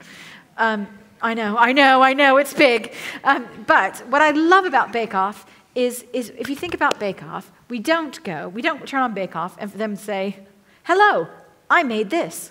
[0.56, 0.86] Um,
[1.22, 2.92] I know, I know, I know, it's big.
[3.22, 7.22] Um, but what I love about Bake Off is, is if you think about Bake
[7.22, 10.40] Off, we don't go, we don't turn on Bake Off and for them say,
[10.82, 11.28] hello,
[11.70, 12.50] I made this.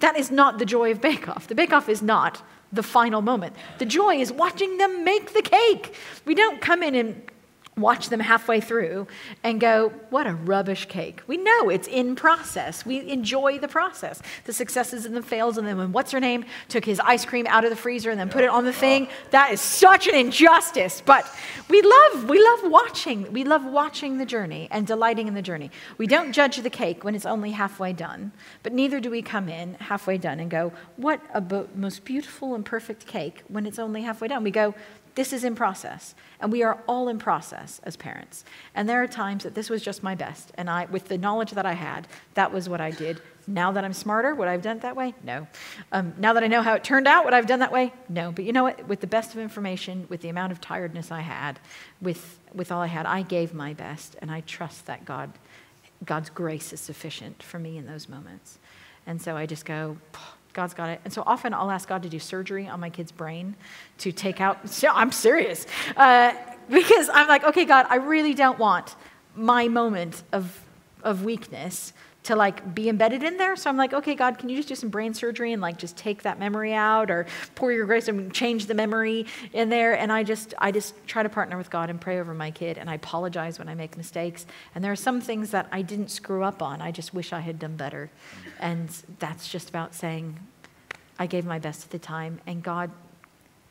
[0.00, 1.48] That is not the joy of Bake Off.
[1.48, 3.56] The Bake Off is not the final moment.
[3.78, 5.94] The joy is watching them make the cake.
[6.26, 7.22] We don't come in and
[7.80, 9.06] watch them halfway through
[9.42, 11.22] and go, what a rubbish cake.
[11.26, 12.84] We know it's in process.
[12.84, 15.58] We enjoy the process, the successes and the fails.
[15.58, 18.18] And then when what's her name took his ice cream out of the freezer and
[18.18, 21.02] then put it on the thing, that is such an injustice.
[21.04, 21.30] But
[21.68, 23.32] we love, we love watching.
[23.32, 25.70] We love watching the journey and delighting in the journey.
[25.96, 29.48] We don't judge the cake when it's only halfway done, but neither do we come
[29.48, 33.78] in halfway done and go, what a bo- most beautiful and perfect cake when it's
[33.78, 34.42] only halfway done.
[34.42, 34.74] We go,
[35.18, 38.44] this is in process, and we are all in process as parents.
[38.76, 41.50] And there are times that this was just my best, and I, with the knowledge
[41.50, 43.20] that I had, that was what I did.
[43.48, 45.14] Now that I'm smarter, would I have done it that way?
[45.24, 45.48] No.
[45.90, 47.92] Um, now that I know how it turned out, would I have done that way?
[48.08, 48.30] No.
[48.30, 48.86] But you know what?
[48.86, 51.58] With the best of information, with the amount of tiredness I had,
[52.00, 55.32] with, with all I had, I gave my best, and I trust that God,
[56.04, 58.60] God's grace is sufficient for me in those moments.
[59.04, 59.96] And so I just go,
[60.58, 61.00] God's got it.
[61.04, 63.54] And so often I'll ask God to do surgery on my kid's brain
[63.98, 64.58] to take out,
[64.90, 65.68] I'm serious.
[65.96, 66.32] Uh,
[66.68, 68.96] because I'm like, okay, God, I really don't want
[69.36, 70.60] my moment of,
[71.04, 71.92] of weakness
[72.28, 73.56] to like be embedded in there.
[73.56, 75.96] So I'm like, okay, God, can you just do some brain surgery and like just
[75.96, 79.98] take that memory out or pour your grace and change the memory in there?
[79.98, 82.76] And I just, I just try to partner with God and pray over my kid.
[82.76, 84.44] And I apologize when I make mistakes.
[84.74, 86.82] And there are some things that I didn't screw up on.
[86.82, 88.10] I just wish I had done better.
[88.60, 90.38] And that's just about saying,
[91.18, 92.40] I gave my best at the time.
[92.46, 92.90] And God,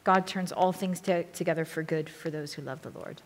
[0.03, 3.21] God turns all things to, together for good for those who love the Lord.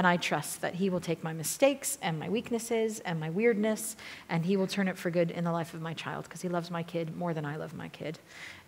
[0.00, 3.96] And I trust that He will take my mistakes and my weaknesses and my weirdness,
[4.30, 6.48] and He will turn it for good in the life of my child because He
[6.48, 8.18] loves my kid more than I love my kid.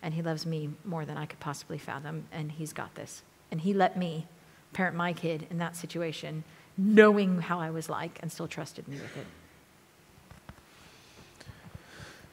[0.03, 2.25] And He loves me more than I could possibly fathom.
[2.31, 3.23] And He's got this.
[3.49, 4.27] And He let me
[4.73, 6.43] parent my kid in that situation,
[6.77, 9.25] knowing how I was like, and still trusted me with it.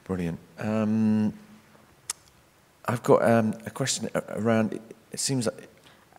[0.03, 0.37] Brilliant.
[0.59, 1.33] Um,
[2.85, 4.79] I've got um, a question around.
[5.11, 5.69] It seems like.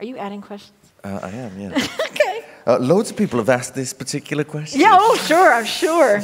[0.01, 0.92] Are you adding questions?
[1.05, 1.87] Uh, I am, yeah.
[2.66, 4.81] Uh, loads of people have asked this particular question.
[4.81, 6.20] Yeah, oh, sure, I'm sure.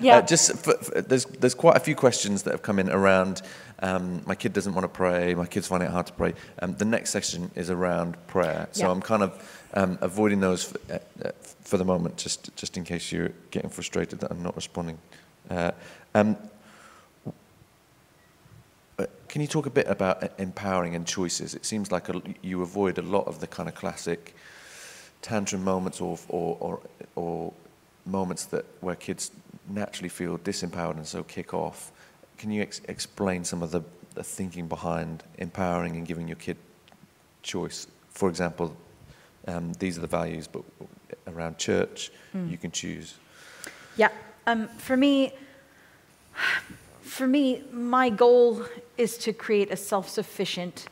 [0.00, 0.16] Yeah.
[0.16, 3.42] Uh, just for, for, there's there's quite a few questions that have come in around.
[3.78, 5.34] Um, my kid doesn't want to pray.
[5.34, 6.34] My kids find it hard to pray.
[6.60, 8.90] Um, the next section is around prayer, so Yeah.
[8.92, 11.30] I'm kind of um, avoiding those for, uh, uh,
[11.62, 14.98] for the moment, just just in case you're getting frustrated that I'm not responding.
[15.50, 15.70] Uh,
[16.14, 16.36] um,
[18.98, 21.54] uh, Can you talk a bit about uh, empowering and choices?
[21.54, 24.34] It seems like a, you avoid a lot of the kind of classic
[25.22, 26.80] tantrum moments or, or, or,
[27.14, 27.52] or
[28.04, 29.30] moments that where kids
[29.70, 31.92] naturally feel disempowered and so kick off.
[32.36, 33.82] Can you ex- explain some of the,
[34.14, 36.56] the thinking behind empowering and giving your kid
[37.42, 37.86] choice?
[38.10, 38.76] For example,
[39.46, 40.62] um, these are the values, but
[41.26, 42.10] around church,
[42.48, 43.14] you can choose.
[43.96, 44.08] Yeah.
[44.46, 45.32] Um, for me,
[47.00, 48.64] for me, my goal
[48.96, 50.86] is to create a self-sufficient,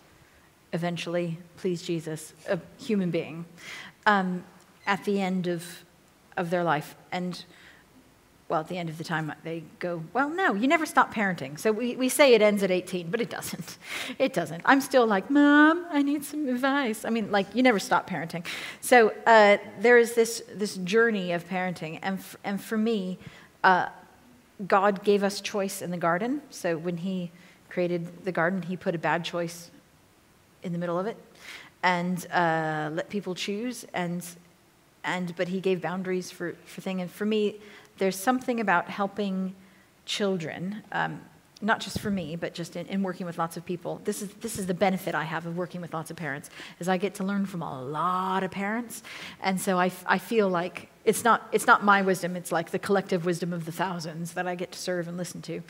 [0.72, 3.44] eventually, please Jesus, a human being
[4.06, 4.44] um,
[4.86, 5.84] at the end of
[6.36, 7.44] of their life and.
[8.48, 11.56] Well, at the end of the time, they go, Well, no, you never stop parenting.
[11.56, 13.78] So we, we say it ends at 18, but it doesn't.
[14.18, 14.62] It doesn't.
[14.64, 17.04] I'm still like, Mom, I need some advice.
[17.04, 18.44] I mean, like, you never stop parenting.
[18.80, 22.00] So uh, there is this, this journey of parenting.
[22.02, 23.18] And, f- and for me,
[23.62, 23.86] uh,
[24.66, 26.42] God gave us choice in the garden.
[26.50, 27.30] So when He
[27.68, 29.70] created the garden, He put a bad choice
[30.64, 31.16] in the middle of it
[31.82, 33.86] and uh, let people choose.
[33.94, 34.24] And,
[35.04, 37.00] and, but He gave boundaries for, for thing.
[37.00, 37.56] And for me,
[37.98, 39.54] there's something about helping
[40.04, 41.20] children, um,
[41.62, 44.00] not just for me, but just in, in working with lots of people.
[44.04, 46.88] This is, this is the benefit I have of working with lots of parents, is
[46.88, 49.02] I get to learn from a lot of parents.
[49.42, 52.78] And so I, I feel like it's not, it's not my wisdom, it's like the
[52.78, 55.62] collective wisdom of the thousands that I get to serve and listen to.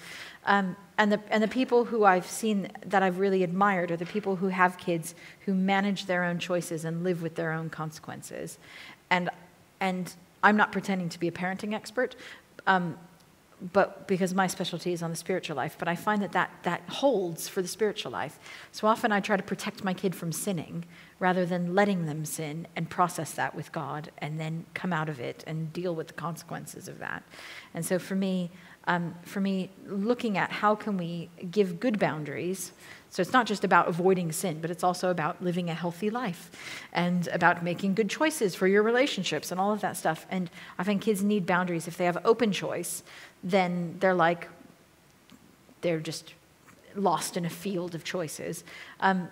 [0.44, 4.06] Um, and, the, and the people who I've seen that I've really admired are the
[4.06, 5.14] people who have kids
[5.46, 8.58] who manage their own choices and live with their own consequences.
[9.08, 9.30] And,
[9.78, 10.12] and
[10.42, 12.16] I'm not pretending to be a parenting expert,
[12.66, 12.98] um,
[13.72, 16.82] but because my specialty is on the spiritual life, but I find that, that that
[16.88, 18.38] holds for the spiritual life.
[18.72, 20.84] So often I try to protect my kid from sinning
[21.18, 25.20] rather than letting them sin and process that with God and then come out of
[25.20, 27.22] it and deal with the consequences of that.
[27.74, 28.50] And so for me,
[28.86, 32.72] um, for me, looking at how can we give good boundaries.
[33.10, 36.50] So it's not just about avoiding sin, but it's also about living a healthy life
[36.92, 40.26] and about making good choices for your relationships and all of that stuff.
[40.30, 41.86] And I think kids need boundaries.
[41.86, 43.02] If they have open choice,
[43.42, 44.48] then they're like,
[45.80, 46.34] they're just
[46.94, 48.64] lost in a field of choices.
[49.00, 49.28] Um,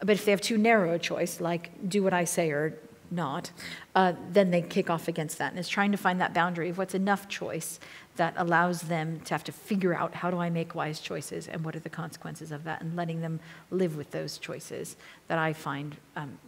[0.00, 2.74] but if they have too narrow a choice, like do what I say or
[3.10, 3.50] not,
[3.94, 5.50] uh, then they kick off against that.
[5.50, 7.80] And it's trying to find that boundary of what's enough choice
[8.16, 11.64] that allows them to have to figure out how do I make wise choices and
[11.64, 13.40] what are the consequences of that, and letting them
[13.70, 14.96] live with those choices
[15.28, 16.38] that I find um,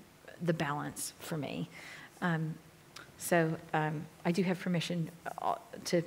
[0.42, 1.68] the balance for me.
[2.20, 2.54] Um,
[3.18, 5.54] so um, I do have permission uh,
[5.86, 6.02] to.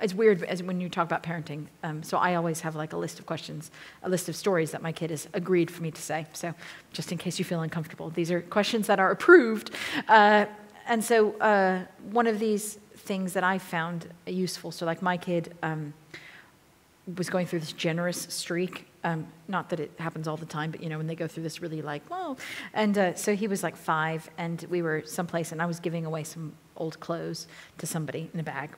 [0.00, 1.66] It's weird as when you talk about parenting.
[1.82, 3.70] Um, so I always have like a list of questions,
[4.02, 6.26] a list of stories that my kid has agreed for me to say.
[6.34, 6.54] So
[6.92, 9.70] just in case you feel uncomfortable, these are questions that are approved.
[10.08, 10.46] Uh,
[10.86, 14.70] and so uh, one of these things that I found useful.
[14.70, 15.94] So like my kid um,
[17.16, 18.86] was going through this generous streak.
[19.04, 21.44] Um, not that it happens all the time, but you know when they go through
[21.44, 22.36] this really like whoa.
[22.74, 26.04] And uh, so he was like five, and we were someplace, and I was giving
[26.04, 27.46] away some old clothes
[27.78, 28.70] to somebody in a bag,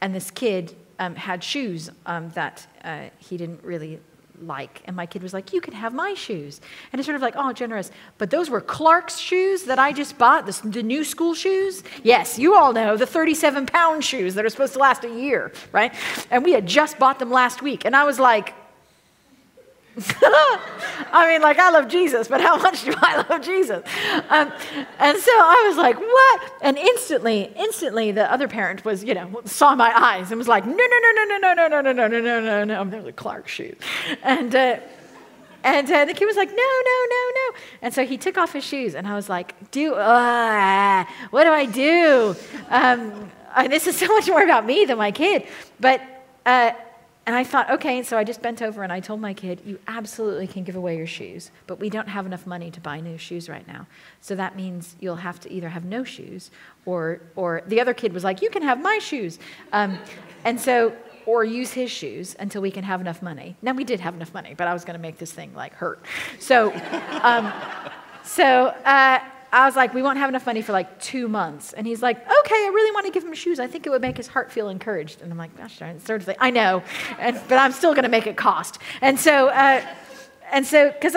[0.00, 4.00] and this kid um, had shoes um, that uh, he didn't really
[4.42, 4.82] like.
[4.84, 6.60] And my kid was like, You can have my shoes.
[6.92, 7.90] And it's sort of like, Oh, generous.
[8.18, 11.82] But those were Clarks shoes that I just bought, the, the new school shoes.
[12.02, 15.52] Yes, you all know the 37 pound shoes that are supposed to last a year,
[15.72, 15.94] right?
[16.30, 17.84] And we had just bought them last week.
[17.84, 18.54] And I was like,
[19.98, 23.82] I mean, like, I love Jesus, but how much do I love Jesus?
[24.28, 24.52] Um,
[24.98, 26.52] and so I was like, what?
[26.60, 30.66] And instantly, instantly, the other parent was, you know, saw my eyes and was like,
[30.66, 32.84] no, no, no, no, no, no, no, no, no, no, no, no, no.
[32.90, 33.76] They're the Clark shoes.
[34.22, 34.80] And, uh,
[35.64, 37.58] and uh, the kid was like, no, no, no, no.
[37.80, 41.50] And so he took off his shoes, and I was like, do, uh, what do
[41.50, 42.36] I do?
[42.68, 45.46] Um, and this is so much more about me than my kid.
[45.80, 46.02] But,
[46.44, 46.72] uh,
[47.26, 49.80] and I thought, okay, so I just bent over and I told my kid, you
[49.88, 53.18] absolutely can give away your shoes, but we don't have enough money to buy new
[53.18, 53.88] shoes right now.
[54.20, 56.52] So that means you'll have to either have no shoes
[56.84, 59.40] or, or the other kid was like, you can have my shoes.
[59.72, 59.98] Um,
[60.44, 60.94] and so,
[61.26, 63.56] or use his shoes until we can have enough money.
[63.60, 65.74] Now, we did have enough money, but I was going to make this thing like
[65.74, 66.00] hurt.
[66.38, 66.72] So,
[67.22, 67.52] um,
[68.22, 69.18] so, uh,
[69.56, 71.72] I was like, we won't have enough money for like two months.
[71.72, 73.58] And he's like, okay, I really want to give him shoes.
[73.58, 75.22] I think it would make his heart feel encouraged.
[75.22, 76.82] And I'm like, gosh darn, sort I know,
[77.18, 78.78] and, but I'm still going to make it cost.
[79.00, 79.80] And so, uh,
[80.52, 81.14] and so, because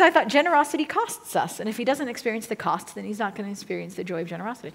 [0.00, 1.58] I thought generosity costs us.
[1.58, 4.22] And if he doesn't experience the cost, then he's not going to experience the joy
[4.22, 4.72] of generosity.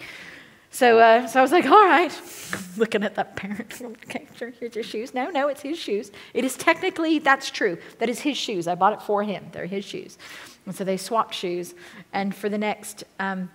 [0.70, 2.12] So, uh, so I was like, all right,
[2.78, 3.82] looking at that parent.
[3.82, 5.14] okay, sure, here's your shoes.
[5.14, 6.12] No, no, it's his shoes.
[6.34, 7.78] It is technically, that's true.
[8.00, 8.68] That is his shoes.
[8.68, 9.46] I bought it for him.
[9.54, 10.18] They're his shoes.
[10.68, 11.74] And so they swapped shoes.
[12.14, 13.50] And for the next, um,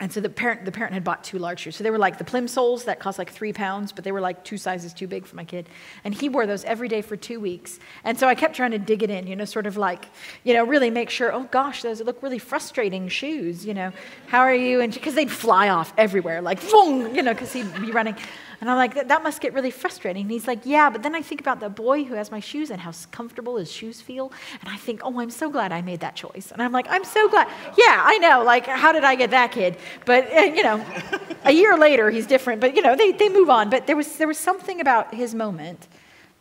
[0.00, 1.76] and so the parent, the parent had bought two large shoes.
[1.76, 4.44] So they were like the plimsolls that cost like three pounds, but they were like
[4.44, 5.66] two sizes too big for my kid.
[6.04, 7.78] And he wore those every day for two weeks.
[8.04, 10.06] And so I kept trying to dig it in, you know, sort of like,
[10.42, 13.92] you know, really make sure, oh gosh, those look really frustrating shoes, you know.
[14.26, 14.80] How are you?
[14.80, 18.16] And because they'd fly off everywhere, like, boom, you know, because he'd be running.
[18.60, 20.22] And I'm like, that must get really frustrating.
[20.22, 22.70] And he's like, yeah, but then I think about the boy who has my shoes
[22.70, 24.32] and how comfortable his shoes feel.
[24.60, 26.50] And I think, oh, I'm so glad I made that choice.
[26.52, 27.48] And I'm like, I'm so glad.
[27.76, 28.42] Yeah, I know.
[28.44, 29.76] Like, how did I get that kid?
[30.04, 30.84] But, uh, you know,
[31.44, 32.60] a year later, he's different.
[32.60, 33.70] But, you know, they, they move on.
[33.70, 35.88] But there was, there was something about his moment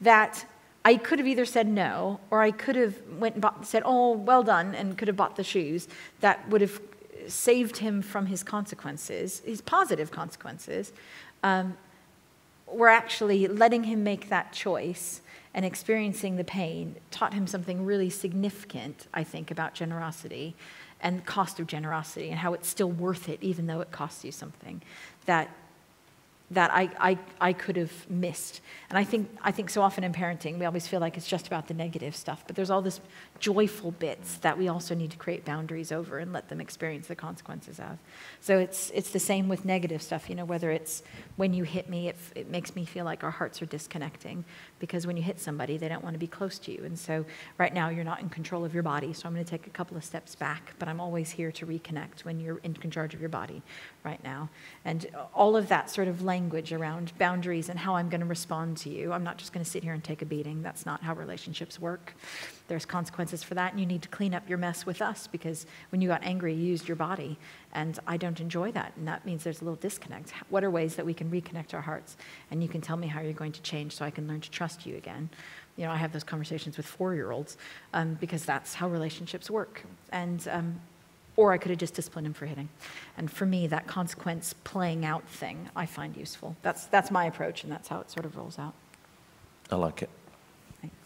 [0.02, 0.46] that
[0.86, 4.12] I could have either said no, or I could have went and bought, said, oh,
[4.12, 5.88] well done, and could have bought the shoes
[6.20, 6.82] that would have
[7.28, 10.92] saved him from his consequences, his positive consequences.
[11.42, 11.78] Um,
[12.76, 15.22] we're actually letting him make that choice
[15.54, 20.56] and experiencing the pain taught him something really significant, I think, about generosity
[21.00, 24.32] and cost of generosity and how it's still worth it even though it costs you
[24.32, 24.82] something.
[25.26, 25.56] That
[26.54, 28.62] that I, I, I could have missed.
[28.90, 31.48] And I think, I think so often in parenting, we always feel like it's just
[31.48, 33.00] about the negative stuff, but there's all this
[33.40, 37.16] joyful bits that we also need to create boundaries over and let them experience the
[37.16, 37.98] consequences of.
[38.42, 41.04] So it's, it's the same with negative stuff, you know, whether it's
[41.36, 44.46] when you hit me, it, it makes me feel like our hearts are disconnecting
[44.84, 46.84] because when you hit somebody, they don't want to be close to you.
[46.84, 47.24] And so
[47.58, 49.70] right now, you're not in control of your body, so I'm going to take a
[49.70, 53.22] couple of steps back, but I'm always here to reconnect when you're in charge of
[53.22, 53.62] your body
[54.04, 54.50] right now.
[54.84, 58.76] And all of that sort of language around boundaries and how I'm going to respond
[58.80, 59.14] to you.
[59.14, 60.62] I'm not just going to sit here and take a beating.
[60.62, 62.14] That's not how relationships work.
[62.68, 65.66] There's consequences for that, and you need to clean up your mess with us because
[65.92, 67.38] when you got angry, you used your body.
[67.74, 68.94] And I don't enjoy that.
[68.96, 70.32] And that means there's a little disconnect.
[70.50, 72.16] What are ways that we can reconnect our hearts?
[72.52, 74.52] And you can tell me how you're going to change so I can learn to
[74.52, 75.30] trust you again.
[75.76, 77.58] You know, I have those conversations with four year olds
[77.94, 79.84] um, because that's how relationships work.
[80.12, 80.80] And um,
[81.36, 82.70] or I could have just disciplined him for hitting.
[83.18, 86.56] And for me, that consequence playing out thing I find useful.
[86.62, 88.74] That's, that's my approach, and that's how it sort of rolls out.
[89.72, 90.10] I like it.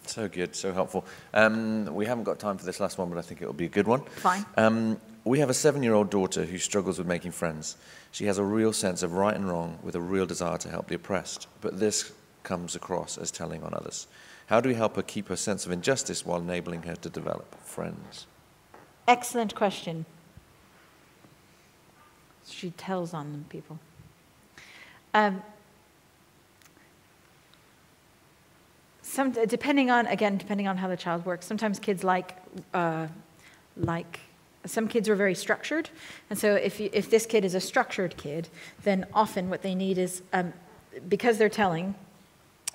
[0.06, 1.04] So good, so helpful.
[1.34, 3.66] Um, we haven't got time for this last one, but I think it will be
[3.66, 4.00] a good one.
[4.00, 4.44] Fine.
[4.56, 7.76] Um, we have a seven year old daughter who struggles with making friends.
[8.10, 10.88] She has a real sense of right and wrong with a real desire to help
[10.88, 12.12] the oppressed, but this
[12.42, 14.06] comes across as telling on others.
[14.46, 17.54] How do we help her keep her sense of injustice while enabling her to develop
[17.62, 18.26] friends?
[19.06, 20.06] Excellent question.
[22.48, 23.78] She tells on them people.
[25.12, 25.42] Um,
[29.02, 32.36] some, depending on, again, depending on how the child works, sometimes kids like,
[32.72, 33.08] uh,
[33.76, 34.20] like,
[34.68, 35.90] some kids are very structured.
[36.30, 38.48] And so if, you, if this kid is a structured kid,
[38.84, 40.52] then often what they need is, um,
[41.08, 41.94] because they're telling,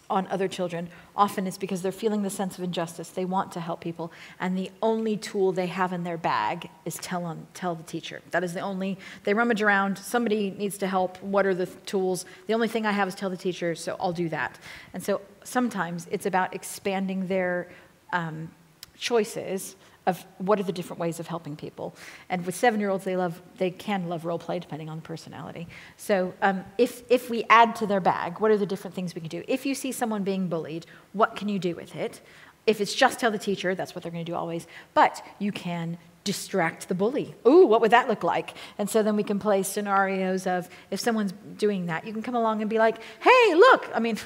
[0.09, 3.09] on other children, often it's because they're feeling the sense of injustice.
[3.09, 6.95] They want to help people, and the only tool they have in their bag is
[6.95, 8.21] tell on tell the teacher.
[8.31, 8.97] That is the only.
[9.23, 9.97] They rummage around.
[9.97, 11.21] Somebody needs to help.
[11.23, 12.25] What are the tools?
[12.47, 14.59] The only thing I have is tell the teacher, so I'll do that.
[14.93, 17.69] And so sometimes it's about expanding their
[18.11, 18.51] um,
[18.97, 19.75] choices
[20.05, 21.95] of what are the different ways of helping people.
[22.29, 25.67] And with seven-year-olds, they love they can love role play depending on the personality.
[25.97, 29.21] So um, if if we add to their bag, what are the different things we
[29.21, 29.43] can do?
[29.47, 32.21] If you see someone being bullied, what can you do with it?
[32.65, 34.67] If it's just tell the teacher, that's what they're going to do always.
[34.93, 37.35] But you can distract the bully.
[37.45, 38.53] Ooh, what would that look like?
[38.77, 42.35] And so then we can play scenarios of if someone's doing that, you can come
[42.35, 44.17] along and be like, hey, look, I mean,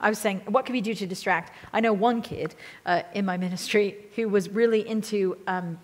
[0.00, 1.52] I was saying, what can we do to distract?
[1.72, 5.78] I know one kid uh, in my ministry who was really into um,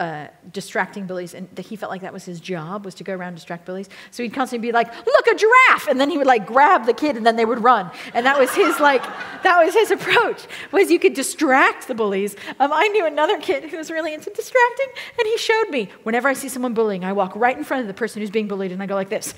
[0.00, 3.34] uh, distracting bullies, and he felt like that was his job, was to go around
[3.34, 3.86] distract bullies.
[4.10, 6.94] So he'd constantly be like, "Look, a giraffe!" And then he would like grab the
[6.94, 7.90] kid, and then they would run.
[8.14, 9.02] And that was his like,
[9.42, 10.46] that was his approach.
[10.72, 12.34] Was you could distract the bullies.
[12.58, 14.86] Um, I knew another kid who was really into distracting,
[15.18, 15.90] and he showed me.
[16.04, 18.48] Whenever I see someone bullying, I walk right in front of the person who's being
[18.48, 19.34] bullied, and I go like this.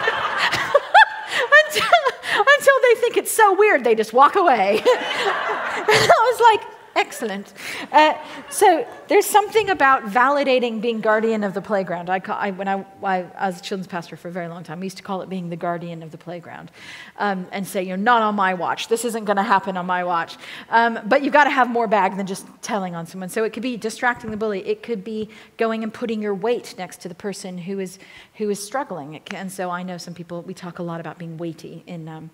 [2.58, 4.82] until they think it's so weird, they just walk away.
[4.84, 7.54] I was like, excellent.
[7.90, 8.12] Uh,
[8.50, 12.11] so there's something about validating being guardian of the playground.
[12.11, 14.80] I, call, I when I, I, was a children's pastor for a very long time,
[14.80, 16.70] we used to call it being the guardian of the playground,
[17.16, 18.88] um, and say, you're not on my watch.
[18.88, 20.36] This isn't going to happen on my watch.
[20.68, 23.30] Um, but you've got to have more bag than just telling on someone.
[23.30, 24.66] So it could be distracting the bully.
[24.68, 27.98] It could be going and putting your weight next to the person who is
[28.34, 29.22] who is struggling.
[29.30, 30.42] and so I know some people.
[30.42, 32.06] We talk a lot about being weighty in.
[32.06, 32.30] Um,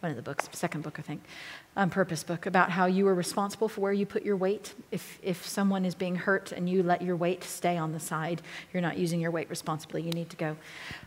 [0.00, 1.22] one of the books, second book, I think,
[1.76, 4.74] um, purpose book, about how you are responsible for where you put your weight.
[4.90, 8.42] If, if someone is being hurt and you let your weight stay on the side,
[8.72, 10.02] you're not using your weight responsibly.
[10.02, 10.56] You need to go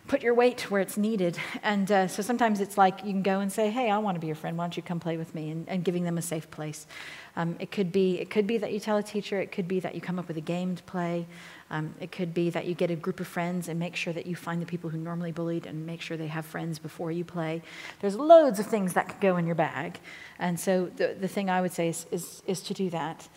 [0.08, 1.38] put your weight where it's needed.
[1.62, 4.20] And uh, so sometimes it's like you can go and say, hey, I want to
[4.20, 4.58] be your friend.
[4.58, 5.52] Why don't you come play with me?
[5.52, 6.88] And, and giving them a safe place.
[7.36, 9.80] Um, it, could be, it could be that you tell a teacher, it could be
[9.80, 11.26] that you come up with a game to play.
[11.72, 14.28] Um, it could be that you get a group of friends and make sure that
[14.28, 17.26] you find the people who normally bullied and make sure they have friends before you
[17.26, 17.64] play.
[18.00, 20.00] There's loads of things that could go in your bag.
[20.38, 23.28] And so the, the thing I would say is, is, is to do that.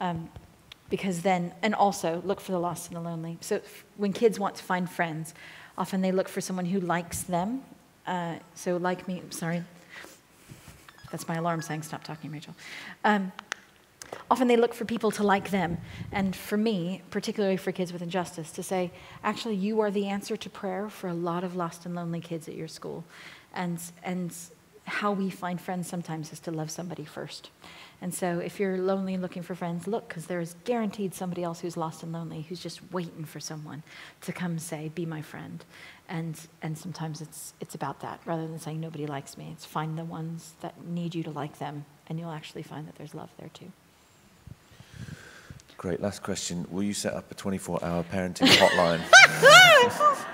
[0.00, 0.30] Um,
[0.90, 3.38] because then, and also look for the lost and the lonely.
[3.40, 3.62] So
[3.96, 5.32] when kids want to find friends,
[5.78, 7.62] often they look for someone who likes them.
[8.06, 9.62] Uh, so, like me, sorry,
[11.10, 12.54] that's my alarm saying stop talking, Rachel.
[13.04, 13.32] Um,
[14.30, 15.78] Often they look for people to like them.
[16.10, 18.90] And for me, particularly for kids with injustice, to say,
[19.24, 22.48] actually, you are the answer to prayer for a lot of lost and lonely kids
[22.48, 23.04] at your school.
[23.54, 24.34] And, and
[24.84, 27.50] how we find friends sometimes is to love somebody first.
[28.00, 31.44] And so if you're lonely and looking for friends, look, because there is guaranteed somebody
[31.44, 33.84] else who's lost and lonely who's just waiting for someone
[34.22, 35.64] to come say, be my friend.
[36.08, 39.50] And, and sometimes it's, it's about that rather than saying nobody likes me.
[39.52, 42.96] It's find the ones that need you to like them, and you'll actually find that
[42.96, 43.70] there's love there too.
[45.76, 46.00] Great.
[46.00, 46.66] Last question.
[46.70, 49.00] Will you set up a 24 hour parenting hotline?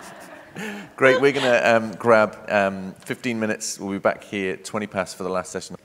[0.96, 1.20] Great.
[1.20, 3.78] We're going to um, grab um, 15 minutes.
[3.78, 5.76] We'll be back here 20 past for the last session.